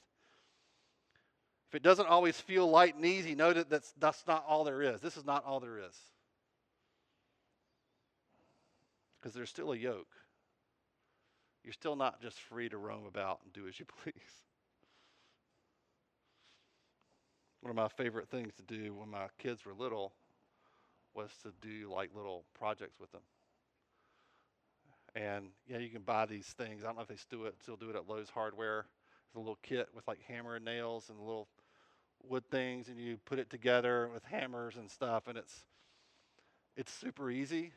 If 1.69 1.75
it 1.75 1.83
doesn't 1.83 2.07
always 2.07 2.41
feel 2.41 2.69
light 2.69 2.95
and 2.95 3.05
easy, 3.05 3.35
know 3.35 3.53
that 3.53 3.69
that's, 3.69 3.93
that's 3.99 4.25
not 4.27 4.45
all 4.49 4.65
there 4.65 4.83
is. 4.83 5.01
This 5.01 5.17
is 5.17 5.25
not 5.25 5.45
all 5.45 5.61
there 5.61 5.79
is. 5.79 5.97
Because 9.21 9.35
there's 9.35 9.51
still 9.51 9.73
a 9.73 9.77
yoke. 9.77 10.15
You're 11.65 11.73
still 11.73 11.97
not 11.97 12.23
just 12.23 12.39
free 12.39 12.69
to 12.69 12.79
roam 12.79 13.07
about 13.07 13.41
and 13.43 13.53
do 13.53 13.67
as 13.67 13.81
you 13.81 13.87
please. 14.03 14.15
one 17.67 17.71
of 17.71 17.77
my 17.77 17.89
favorite 17.89 18.29
things 18.29 18.55
to 18.55 18.63
do 18.63 18.95
when 18.95 19.11
my 19.11 19.27
kids 19.39 19.65
were 19.65 19.75
little 19.75 20.13
was 21.15 21.33
to 21.43 21.53
do 21.61 21.91
like 21.93 22.11
little 22.15 22.45
projects 22.55 23.01
with 23.01 23.11
them. 23.11 23.23
And 25.17 25.47
yeah, 25.67 25.79
you 25.79 25.89
can 25.89 26.03
buy 26.03 26.27
these 26.27 26.47
things. 26.47 26.85
I 26.85 26.87
don't 26.87 26.95
know 26.95 27.03
if 27.03 27.09
they 27.09 27.17
still 27.17 27.41
do 27.41 27.47
it, 27.47 27.57
still 27.61 27.75
do 27.75 27.91
it 27.91 27.97
at 27.97 28.09
Lowe's 28.09 28.31
Hardware. 28.31 28.87
It's 29.27 29.35
a 29.35 29.41
little 29.41 29.59
kit 29.65 29.89
with 29.97 30.07
like 30.07 30.21
hammer 30.29 30.55
and 30.55 30.65
nails 30.65 31.09
and 31.09 31.19
a 31.19 31.23
little 31.23 31.49
wood 32.29 32.45
things, 32.51 32.89
and 32.89 32.99
you 32.99 33.19
put 33.25 33.39
it 33.39 33.51
together 33.51 34.09
with 34.13 34.25
hammers 34.25 34.77
and 34.77 34.91
stuff, 34.91 35.29
and 35.29 35.37
it's 35.39 35.65
it's 36.77 36.93
super 36.93 37.31
easy, 37.31 37.73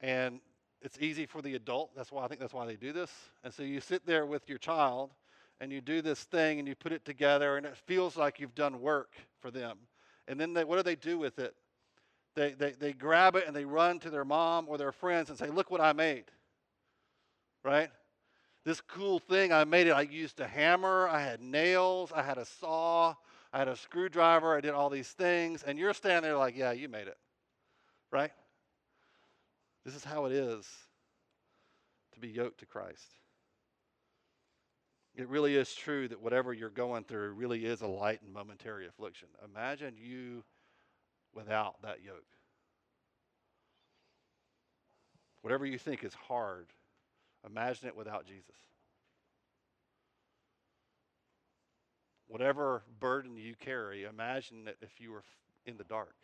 and 0.00 0.40
it's 0.82 0.98
easy 1.00 1.26
for 1.26 1.42
the 1.42 1.54
adult. 1.54 1.94
That's 1.96 2.10
why 2.10 2.24
I 2.24 2.28
think 2.28 2.40
that's 2.40 2.54
why 2.54 2.66
they 2.66 2.76
do 2.76 2.92
this. 2.92 3.10
And 3.44 3.52
so 3.52 3.62
you 3.62 3.80
sit 3.80 4.04
there 4.06 4.26
with 4.26 4.48
your 4.48 4.58
child, 4.58 5.10
and 5.60 5.72
you 5.72 5.80
do 5.80 6.02
this 6.02 6.20
thing 6.24 6.58
and 6.58 6.68
you 6.68 6.74
put 6.74 6.92
it 6.92 7.04
together 7.04 7.56
and 7.56 7.66
it 7.66 7.76
feels 7.76 8.16
like 8.16 8.38
you've 8.38 8.54
done 8.54 8.80
work 8.80 9.14
for 9.40 9.50
them. 9.50 9.78
And 10.26 10.38
then 10.38 10.52
they, 10.52 10.64
what 10.64 10.76
do 10.76 10.82
they 10.82 10.96
do 10.96 11.18
with 11.18 11.38
it? 11.38 11.54
They, 12.34 12.52
they, 12.52 12.72
they 12.72 12.92
grab 12.92 13.34
it 13.34 13.44
and 13.46 13.56
they 13.56 13.64
run 13.64 13.98
to 14.00 14.10
their 14.10 14.24
mom 14.24 14.66
or 14.68 14.78
their 14.78 14.92
friends 14.92 15.30
and 15.30 15.38
say, 15.38 15.48
Look 15.48 15.70
what 15.70 15.80
I 15.80 15.92
made. 15.92 16.24
Right? 17.64 17.90
This 18.64 18.80
cool 18.80 19.18
thing, 19.18 19.52
I 19.52 19.64
made 19.64 19.86
it. 19.86 19.92
I 19.92 20.02
used 20.02 20.40
a 20.40 20.46
hammer, 20.46 21.08
I 21.08 21.22
had 21.22 21.40
nails, 21.40 22.12
I 22.14 22.22
had 22.22 22.38
a 22.38 22.44
saw, 22.44 23.14
I 23.52 23.58
had 23.58 23.68
a 23.68 23.76
screwdriver, 23.76 24.56
I 24.56 24.60
did 24.60 24.72
all 24.72 24.90
these 24.90 25.08
things. 25.08 25.62
And 25.62 25.78
you're 25.78 25.94
standing 25.94 26.22
there 26.22 26.36
like, 26.36 26.56
Yeah, 26.56 26.72
you 26.72 26.88
made 26.88 27.08
it. 27.08 27.18
Right? 28.10 28.32
This 29.84 29.94
is 29.94 30.04
how 30.04 30.26
it 30.26 30.32
is 30.32 30.66
to 32.12 32.20
be 32.20 32.28
yoked 32.28 32.60
to 32.60 32.66
Christ. 32.66 33.06
It 35.14 35.28
really 35.28 35.56
is 35.56 35.74
true 35.74 36.06
that 36.08 36.20
whatever 36.20 36.52
you're 36.52 36.70
going 36.70 37.04
through 37.04 37.32
really 37.32 37.64
is 37.64 37.80
a 37.80 37.86
light 37.86 38.20
and 38.22 38.32
momentary 38.32 38.86
affliction. 38.86 39.28
Imagine 39.44 39.94
you 39.98 40.44
without 41.34 41.82
that 41.82 42.04
yoke. 42.04 42.22
Whatever 45.42 45.66
you 45.66 45.78
think 45.78 46.04
is 46.04 46.14
hard, 46.14 46.66
imagine 47.46 47.88
it 47.88 47.96
without 47.96 48.26
Jesus. 48.26 48.56
Whatever 52.26 52.82
burden 53.00 53.36
you 53.36 53.54
carry, 53.54 54.04
imagine 54.04 54.64
that 54.66 54.76
if 54.82 55.00
you 55.00 55.12
were 55.12 55.24
in 55.64 55.76
the 55.76 55.84
dark 55.84 56.14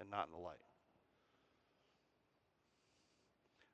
and 0.00 0.10
not 0.10 0.26
in 0.26 0.32
the 0.32 0.42
light. 0.42 0.56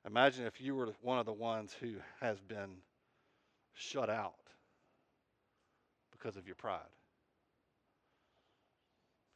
Imagine 0.05 0.45
if 0.45 0.61
you 0.61 0.75
were 0.75 0.93
one 1.01 1.19
of 1.19 1.25
the 1.25 1.33
ones 1.33 1.75
who 1.79 1.95
has 2.21 2.39
been 2.39 2.77
shut 3.73 4.09
out 4.09 4.33
because 6.11 6.35
of 6.35 6.45
your 6.45 6.55
pride, 6.55 6.79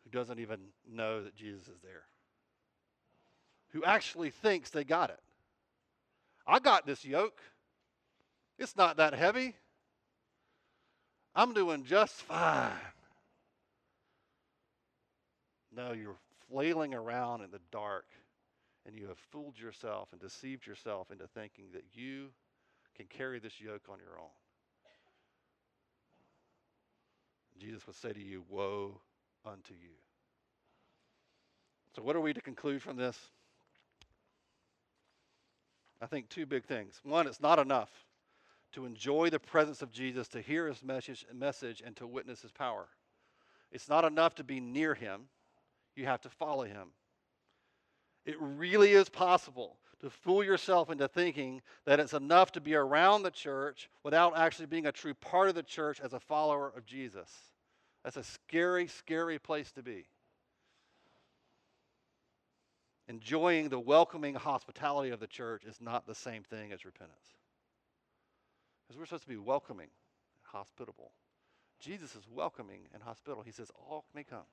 who 0.03 0.09
doesn't 0.09 0.39
even 0.39 0.59
know 0.89 1.23
that 1.23 1.35
Jesus 1.35 1.67
is 1.67 1.81
there, 1.81 2.03
who 3.69 3.83
actually 3.83 4.29
thinks 4.29 4.69
they 4.69 4.83
got 4.83 5.09
it. 5.09 5.19
I 6.45 6.59
got 6.59 6.85
this 6.85 7.05
yoke. 7.05 7.39
It's 8.57 8.75
not 8.75 8.97
that 8.97 9.13
heavy. 9.13 9.55
I'm 11.35 11.53
doing 11.53 11.83
just 11.83 12.13
fine. 12.13 12.71
No, 15.75 15.91
you're 15.93 16.15
flailing 16.49 16.93
around 16.93 17.41
in 17.41 17.49
the 17.49 17.61
dark 17.71 18.05
and 18.85 18.95
you 18.97 19.07
have 19.07 19.17
fooled 19.31 19.57
yourself 19.57 20.09
and 20.11 20.21
deceived 20.21 20.67
yourself 20.67 21.09
into 21.11 21.25
thinking 21.27 21.65
that 21.73 21.85
you 21.93 22.27
can 22.95 23.07
carry 23.07 23.39
this 23.39 23.59
yoke 23.59 23.83
on 23.89 23.97
your 23.99 24.19
own. 24.19 24.29
Jesus 27.59 27.85
would 27.87 27.95
say 27.95 28.11
to 28.11 28.19
you, 28.19 28.43
Woe 28.49 28.99
unto 29.45 29.73
you. 29.73 29.95
So, 31.95 32.01
what 32.01 32.15
are 32.15 32.21
we 32.21 32.33
to 32.33 32.41
conclude 32.41 32.81
from 32.81 32.97
this? 32.97 33.17
I 36.01 36.05
think 36.05 36.29
two 36.29 36.45
big 36.45 36.65
things. 36.65 36.99
One, 37.03 37.27
it's 37.27 37.41
not 37.41 37.59
enough 37.59 37.89
to 38.73 38.85
enjoy 38.85 39.29
the 39.29 39.39
presence 39.39 39.81
of 39.81 39.91
Jesus, 39.91 40.27
to 40.29 40.41
hear 40.41 40.67
his 40.67 40.83
message, 40.83 41.25
message 41.33 41.81
and 41.85 41.95
to 41.97 42.07
witness 42.07 42.41
his 42.41 42.51
power. 42.51 42.87
It's 43.71 43.89
not 43.89 44.03
enough 44.03 44.35
to 44.35 44.43
be 44.43 44.59
near 44.59 44.93
him, 44.93 45.23
you 45.95 46.05
have 46.05 46.21
to 46.21 46.29
follow 46.29 46.63
him. 46.63 46.89
It 48.25 48.35
really 48.39 48.93
is 48.93 49.09
possible 49.09 49.77
to 50.01 50.09
fool 50.09 50.43
yourself 50.43 50.89
into 50.89 51.07
thinking 51.07 51.61
that 51.85 51.99
it's 51.99 52.13
enough 52.13 52.51
to 52.53 52.61
be 52.61 52.75
around 52.75 53.23
the 53.23 53.31
church 53.31 53.89
without 54.03 54.37
actually 54.37 54.65
being 54.65 54.85
a 54.85 54.91
true 54.91 55.13
part 55.13 55.49
of 55.49 55.55
the 55.55 55.63
church 55.63 56.01
as 56.01 56.13
a 56.13 56.19
follower 56.19 56.71
of 56.75 56.85
Jesus. 56.85 57.29
That's 58.03 58.17
a 58.17 58.23
scary, 58.23 58.87
scary 58.87 59.39
place 59.39 59.71
to 59.73 59.83
be. 59.83 60.05
Enjoying 63.13 63.69
the 63.69 63.79
welcoming 63.79 64.33
hospitality 64.33 65.11
of 65.11 65.19
the 65.19 65.27
church 65.27 65.65
is 65.65 65.79
not 65.79 66.07
the 66.07 66.15
same 66.15 66.41
thing 66.41 66.71
as 66.71 66.83
repentance. 66.83 67.27
Because 68.81 68.97
we're 68.97 69.05
supposed 69.05 69.21
to 69.21 69.29
be 69.29 69.37
welcoming, 69.37 69.85
and 69.85 70.57
hospitable. 70.59 71.11
Jesus 71.79 72.15
is 72.15 72.23
welcoming 72.27 72.87
and 72.91 73.03
hospitable. 73.03 73.43
He 73.43 73.51
says, 73.51 73.69
All 73.75 74.05
may 74.15 74.23
come. 74.23 74.47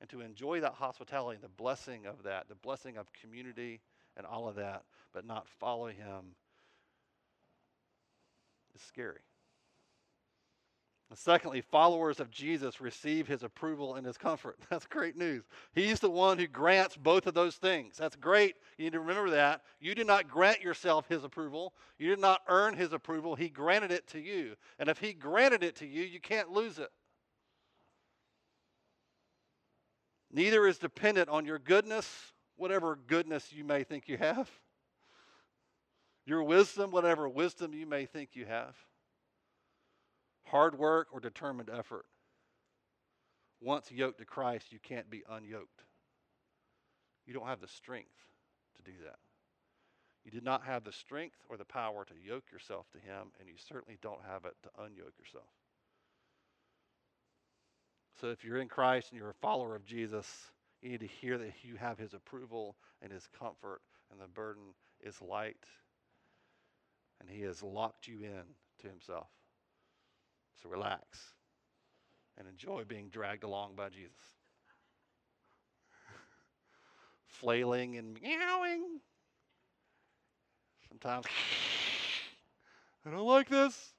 And 0.00 0.10
to 0.10 0.20
enjoy 0.20 0.58
that 0.62 0.72
hospitality, 0.72 1.38
the 1.40 1.48
blessing 1.48 2.06
of 2.06 2.24
that, 2.24 2.48
the 2.48 2.56
blessing 2.56 2.96
of 2.96 3.12
community 3.12 3.80
and 4.16 4.26
all 4.26 4.48
of 4.48 4.56
that, 4.56 4.82
but 5.14 5.24
not 5.24 5.46
follow 5.60 5.86
him 5.86 6.34
is 8.74 8.82
scary. 8.82 9.20
And 11.10 11.18
secondly, 11.18 11.62
followers 11.62 12.20
of 12.20 12.30
Jesus 12.30 12.82
receive 12.82 13.26
his 13.26 13.42
approval 13.42 13.94
and 13.94 14.06
his 14.06 14.18
comfort. 14.18 14.58
That's 14.70 14.86
great 14.86 15.16
news. 15.16 15.44
He's 15.74 16.00
the 16.00 16.10
one 16.10 16.38
who 16.38 16.46
grants 16.46 16.96
both 16.96 17.26
of 17.26 17.32
those 17.32 17.56
things. 17.56 17.96
That's 17.96 18.16
great. 18.16 18.56
You 18.76 18.84
need 18.84 18.92
to 18.92 19.00
remember 19.00 19.30
that. 19.30 19.62
You 19.80 19.94
did 19.94 20.06
not 20.06 20.28
grant 20.28 20.60
yourself 20.60 21.08
his 21.08 21.24
approval, 21.24 21.72
you 21.98 22.08
did 22.08 22.20
not 22.20 22.42
earn 22.48 22.74
his 22.74 22.92
approval. 22.92 23.34
He 23.34 23.48
granted 23.48 23.90
it 23.90 24.06
to 24.08 24.20
you. 24.20 24.54
And 24.78 24.88
if 24.88 24.98
he 24.98 25.12
granted 25.14 25.62
it 25.62 25.76
to 25.76 25.86
you, 25.86 26.02
you 26.02 26.20
can't 26.20 26.50
lose 26.50 26.78
it. 26.78 26.90
Neither 30.30 30.66
is 30.66 30.76
dependent 30.76 31.30
on 31.30 31.46
your 31.46 31.58
goodness, 31.58 32.06
whatever 32.56 32.98
goodness 33.06 33.50
you 33.50 33.64
may 33.64 33.82
think 33.82 34.08
you 34.08 34.18
have, 34.18 34.50
your 36.26 36.42
wisdom, 36.42 36.90
whatever 36.90 37.26
wisdom 37.26 37.72
you 37.72 37.86
may 37.86 38.04
think 38.04 38.30
you 38.34 38.44
have 38.44 38.76
hard 40.50 40.78
work 40.78 41.08
or 41.12 41.20
determined 41.20 41.70
effort. 41.70 42.06
Once 43.60 43.90
yoked 43.90 44.18
to 44.18 44.24
Christ, 44.24 44.72
you 44.72 44.78
can't 44.82 45.10
be 45.10 45.22
unyoked. 45.30 45.84
You 47.26 47.34
don't 47.34 47.46
have 47.46 47.60
the 47.60 47.68
strength 47.68 48.14
to 48.76 48.82
do 48.82 48.96
that. 49.04 49.18
You 50.24 50.30
did 50.30 50.44
not 50.44 50.64
have 50.64 50.84
the 50.84 50.92
strength 50.92 51.36
or 51.48 51.56
the 51.56 51.64
power 51.64 52.04
to 52.04 52.14
yoke 52.22 52.44
yourself 52.52 52.86
to 52.92 52.98
Him, 52.98 53.28
and 53.40 53.48
you 53.48 53.54
certainly 53.56 53.98
don't 54.02 54.24
have 54.26 54.44
it 54.44 54.54
to 54.62 54.68
unyoke 54.80 55.18
yourself. 55.18 55.48
So 58.20 58.28
if 58.28 58.44
you're 58.44 58.60
in 58.60 58.68
Christ 58.68 59.10
and 59.10 59.18
you're 59.18 59.30
a 59.30 59.34
follower 59.34 59.74
of 59.76 59.84
Jesus, 59.84 60.26
you 60.82 60.90
need 60.90 61.00
to 61.00 61.06
hear 61.06 61.38
that 61.38 61.52
you 61.62 61.76
have 61.76 61.98
His 61.98 62.14
approval 62.14 62.76
and 63.00 63.12
His 63.12 63.28
comfort, 63.38 63.80
and 64.10 64.20
the 64.20 64.28
burden 64.28 64.74
is 65.00 65.20
light, 65.22 65.64
and 67.20 67.30
He 67.30 67.42
has 67.42 67.62
locked 67.62 68.06
you 68.06 68.22
in 68.22 68.42
to 68.80 68.88
Himself. 68.88 69.28
So 70.62 70.68
relax 70.68 71.34
and 72.36 72.48
enjoy 72.48 72.84
being 72.84 73.08
dragged 73.08 73.44
along 73.44 73.74
by 73.76 73.88
Jesus. 73.88 74.12
Flailing 77.26 77.96
and 77.96 78.18
meowing. 78.20 79.00
Sometimes, 80.88 81.26
I 83.06 83.10
don't 83.10 83.26
like 83.26 83.48
this. 83.48 83.92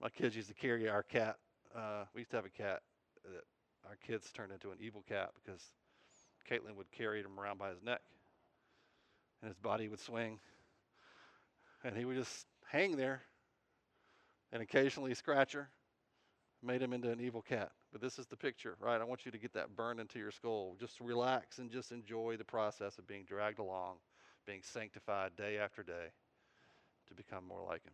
My 0.00 0.08
kids 0.08 0.36
used 0.36 0.48
to 0.48 0.54
carry 0.54 0.88
our 0.88 1.02
cat. 1.02 1.36
Uh, 1.74 2.04
we 2.14 2.20
used 2.20 2.30
to 2.30 2.36
have 2.36 2.46
a 2.46 2.50
cat 2.50 2.80
that 3.24 3.44
our 3.88 3.96
kids 4.06 4.30
turned 4.32 4.52
into 4.52 4.70
an 4.70 4.78
evil 4.80 5.02
cat 5.08 5.30
because 5.44 5.60
Caitlin 6.50 6.76
would 6.76 6.90
carry 6.92 7.20
him 7.20 7.38
around 7.38 7.58
by 7.58 7.70
his 7.70 7.82
neck 7.82 8.00
and 9.40 9.48
his 9.48 9.58
body 9.58 9.88
would 9.88 10.00
swing 10.00 10.38
and 11.84 11.96
he 11.96 12.04
would 12.04 12.16
just 12.16 12.46
hang 12.70 12.96
there 12.96 13.22
and 14.56 14.62
occasionally 14.62 15.12
scratch 15.12 15.52
her, 15.52 15.68
made 16.62 16.80
him 16.80 16.94
into 16.94 17.10
an 17.10 17.20
evil 17.20 17.42
cat. 17.42 17.72
But 17.92 18.00
this 18.00 18.18
is 18.18 18.26
the 18.26 18.38
picture, 18.38 18.74
right? 18.80 18.98
I 18.98 19.04
want 19.04 19.26
you 19.26 19.30
to 19.30 19.36
get 19.36 19.52
that 19.52 19.76
burned 19.76 20.00
into 20.00 20.18
your 20.18 20.30
skull. 20.30 20.78
Just 20.80 20.98
relax 20.98 21.58
and 21.58 21.70
just 21.70 21.92
enjoy 21.92 22.36
the 22.38 22.44
process 22.44 22.96
of 22.96 23.06
being 23.06 23.26
dragged 23.26 23.58
along, 23.58 23.96
being 24.46 24.62
sanctified 24.62 25.36
day 25.36 25.58
after 25.58 25.82
day 25.82 26.06
to 27.08 27.14
become 27.14 27.46
more 27.46 27.62
like 27.62 27.84
him. 27.84 27.92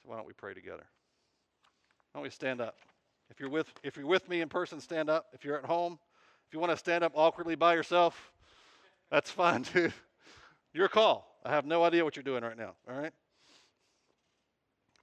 So 0.00 0.10
why 0.10 0.16
don't 0.16 0.26
we 0.26 0.34
pray 0.34 0.54
together? 0.54 0.86
Why 2.12 2.20
don't 2.20 2.22
we 2.22 2.30
stand 2.30 2.60
up? 2.60 2.76
If 3.28 3.40
you're 3.40 3.50
with 3.50 3.72
if 3.82 3.96
you're 3.96 4.06
with 4.06 4.28
me 4.28 4.40
in 4.40 4.48
person, 4.48 4.80
stand 4.80 5.10
up. 5.10 5.26
If 5.32 5.44
you're 5.44 5.58
at 5.58 5.64
home, 5.64 5.98
if 6.46 6.54
you 6.54 6.60
want 6.60 6.70
to 6.70 6.76
stand 6.76 7.02
up 7.02 7.10
awkwardly 7.16 7.56
by 7.56 7.74
yourself, 7.74 8.32
that's 9.10 9.32
fine 9.32 9.62
too. 9.64 9.90
Your 10.72 10.86
call. 10.86 11.26
I 11.44 11.50
have 11.50 11.66
no 11.66 11.82
idea 11.82 12.04
what 12.04 12.14
you're 12.14 12.22
doing 12.22 12.44
right 12.44 12.56
now. 12.56 12.74
All 12.88 12.96
right? 12.96 13.12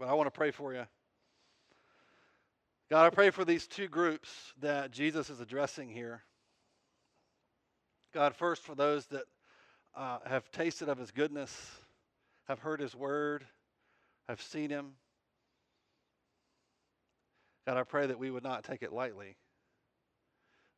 But 0.02 0.10
I 0.10 0.14
want 0.14 0.26
to 0.26 0.32
pray 0.32 0.50
for 0.50 0.74
you. 0.74 0.84
God, 2.90 3.06
I 3.06 3.12
pray 3.12 3.30
for 3.30 3.46
these 3.46 3.68
two 3.68 3.88
groups 3.88 4.28
that 4.60 4.90
Jesus 4.90 5.30
is 5.30 5.40
addressing 5.40 5.90
here. 5.90 6.24
God, 8.12 8.36
first 8.36 8.64
for 8.64 8.74
those 8.74 9.06
that 9.08 9.26
uh, 9.96 10.18
have 10.26 10.50
tasted 10.50 10.90
of 10.90 10.98
his 10.98 11.12
goodness, 11.12 11.56
have 12.48 12.58
heard 12.58 12.80
his 12.80 12.96
word, 12.96 13.46
have 14.28 14.42
seen 14.42 14.72
him. 14.72 14.94
God, 17.68 17.78
I 17.78 17.84
pray 17.84 18.08
that 18.08 18.18
we 18.18 18.32
would 18.32 18.44
not 18.44 18.64
take 18.64 18.82
it 18.82 18.92
lightly. 18.92 19.38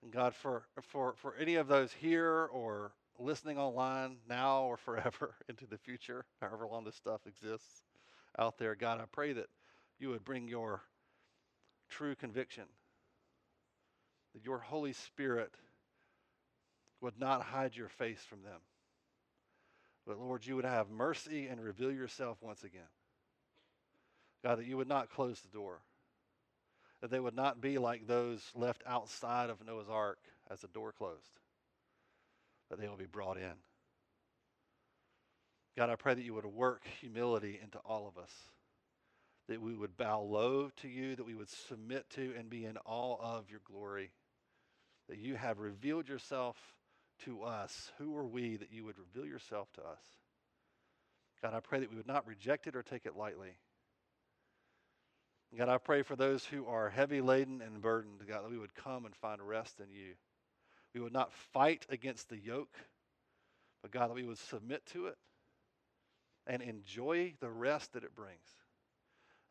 And 0.02 0.12
God, 0.12 0.36
for, 0.36 0.64
for, 0.82 1.14
for 1.16 1.34
any 1.40 1.56
of 1.56 1.70
those 1.70 1.94
here 1.94 2.50
or 2.52 2.92
listening 3.18 3.58
online 3.58 4.18
now 4.28 4.64
or 4.64 4.76
forever 4.76 5.36
into 5.48 5.66
the 5.66 5.78
future, 5.78 6.26
however 6.42 6.68
long 6.68 6.84
this 6.84 6.98
stuff 6.98 7.22
exists, 7.26 7.84
out 8.38 8.58
there. 8.58 8.76
God, 8.76 9.00
I 9.00 9.06
pray 9.12 9.34
that 9.34 9.48
you 10.00 10.10
would 10.10 10.24
bring 10.24 10.48
your 10.48 10.82
true 11.90 12.16
conviction, 12.16 12.66
that 14.34 14.46
your 14.46 14.60
Holy 14.60 14.94
Spirit 14.94 15.54
would 17.02 17.20
not 17.20 17.44
hide 17.44 17.76
your 17.76 17.90
face 17.90 18.22
from 18.28 18.44
them. 18.44 18.62
But 20.06 20.20
Lord, 20.20 20.46
you 20.46 20.56
would 20.56 20.66
have 20.66 20.90
mercy 20.90 21.48
and 21.48 21.62
reveal 21.62 21.92
yourself 21.92 22.38
once 22.42 22.64
again. 22.64 22.82
God, 24.44 24.60
that 24.60 24.66
you 24.66 24.76
would 24.78 24.90
not 24.90 25.10
close 25.10 25.40
the 25.40 25.48
door, 25.48 25.80
that 27.02 27.10
they 27.10 27.20
would 27.20 27.36
not 27.36 27.62
be 27.62 27.78
like 27.78 28.08
those 28.08 28.42
left 28.56 28.84
outside 28.86 29.50
of 29.50 29.66
Noah's 29.66 29.90
ark 29.90 30.20
as 30.50 30.62
the 30.62 30.68
door 30.68 30.92
closed, 30.92 31.40
but 32.70 32.80
they 32.80 32.88
will 32.88 32.98
be 32.98 33.06
brought 33.06 33.38
in. 33.38 33.54
God, 35.78 35.90
I 35.90 35.96
pray 35.96 36.14
that 36.14 36.24
you 36.24 36.36
would 36.36 36.46
work 36.46 36.84
humility 37.02 37.60
into 37.62 37.80
all 37.80 38.08
of 38.08 38.22
us, 38.22 38.32
that 39.48 39.62
we 39.62 39.74
would 39.74 39.98
bow 39.98 40.22
low 40.22 40.70
to 40.82 40.88
you, 40.88 41.16
that 41.16 41.26
we 41.26 41.34
would 41.34 41.50
submit 41.50 42.10
to 42.12 42.34
and 42.38 42.50
be 42.50 42.66
in 42.66 42.78
awe 42.86 43.18
of 43.20 43.50
your 43.50 43.62
glory, 43.66 44.12
that 45.10 45.18
you 45.18 45.36
have 45.36 45.60
revealed 45.60 46.08
yourself 46.08 46.56
to 47.26 47.42
us. 47.42 47.92
Who 47.98 48.16
are 48.16 48.26
we 48.26 48.56
that 48.58 48.72
you 48.72 48.86
would 48.86 48.98
reveal 49.00 49.26
yourself 49.26 49.72
to 49.74 49.82
us? 49.82 50.02
God, 51.42 51.56
I 51.56 51.60
pray 51.60 51.80
that 51.80 51.90
we 51.90 51.98
would 51.98 52.08
not 52.08 52.28
reject 52.28 52.68
it 52.68 52.76
or 52.76 52.84
take 52.84 53.06
it 53.06 53.18
lightly. 53.18 53.58
God, 55.58 55.70
I 55.70 55.78
pray 55.78 56.04
for 56.04 56.16
those 56.16 56.46
who 56.46 56.66
are 56.68 56.90
heavy 56.90 57.22
laden 57.22 57.62
and 57.62 57.82
burdened, 57.82 58.24
God, 58.28 58.44
that 58.44 58.52
we 58.52 58.58
would 58.58 58.74
come 58.76 59.06
and 59.06 59.16
find 59.16 59.42
rest 59.42 59.80
in 59.80 59.92
you. 59.92 60.14
We 60.94 61.02
would 61.02 61.14
not 61.14 61.34
fight 61.52 61.86
against 61.90 62.30
the 62.30 62.38
yoke, 62.38 62.76
but 63.82 63.92
God, 63.92 64.10
that 64.10 64.16
we 64.16 64.24
would 64.24 64.38
submit 64.38 64.86
to 64.94 65.08
it 65.08 65.18
and 66.48 66.62
enjoy 66.62 67.34
the 67.40 67.50
rest 67.50 67.94
that 67.94 68.04
it 68.04 68.16
brings. 68.16 68.38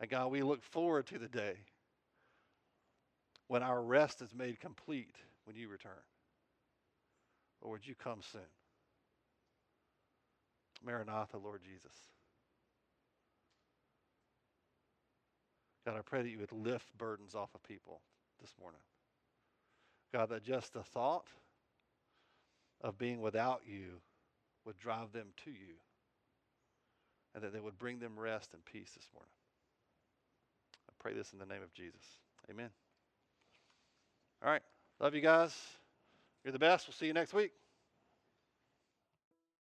And 0.01 0.11
God, 0.11 0.31
we 0.31 0.43
look 0.43 0.63
forward 0.63 1.07
to 1.07 1.19
the 1.19 1.29
day 1.29 1.55
when 3.49 3.63
our 3.63 3.83
rest 3.83 4.23
is 4.23 4.35
made 4.35 4.61
complete 4.61 5.17
when 5.45 5.57
you 5.57 5.69
return. 5.69 5.93
Lord, 7.63 7.83
you 7.85 7.95
come 7.95 8.21
soon. 8.33 8.41
Maranatha, 10.85 11.39
Lord 11.39 11.61
Jesus. 11.63 11.95
God, 15.87 15.97
I 15.97 16.03
pray 16.03 16.23
that 16.23 16.29
you 16.29 16.39
would 16.39 16.53
lift 16.53 16.97
burdens 16.97 17.35
off 17.35 17.55
of 17.55 17.63
people 17.63 18.01
this 18.41 18.55
morning. 18.61 18.81
God, 20.13 20.29
that 20.31 20.45
just 20.45 20.73
the 20.73 20.83
thought 20.83 21.27
of 22.81 22.99
being 22.99 23.21
without 23.21 23.63
you 23.67 24.01
would 24.65 24.79
drive 24.79 25.13
them 25.13 25.29
to 25.45 25.51
you 25.51 25.75
and 27.35 27.43
that 27.43 27.53
they 27.53 27.61
would 27.61 27.79
bring 27.79 27.99
them 27.99 28.19
rest 28.19 28.51
and 28.53 28.65
peace 28.65 28.91
this 28.95 29.09
morning. 29.15 29.31
I 30.89 30.93
pray 30.99 31.15
this 31.15 31.33
in 31.33 31.39
the 31.39 31.47
name 31.47 31.63
of 31.63 31.73
Jesus. 31.73 32.03
Amen. 32.51 32.71
All 34.45 34.51
right. 34.51 34.63
Love 35.01 35.15
you 35.15 35.21
guys. 35.21 35.55
You're 36.45 36.53
the 36.53 36.59
best. 36.59 36.87
We'll 36.87 36.95
see 36.95 37.07
you 37.07 37.13
next 37.13 37.33
week. 37.33 37.53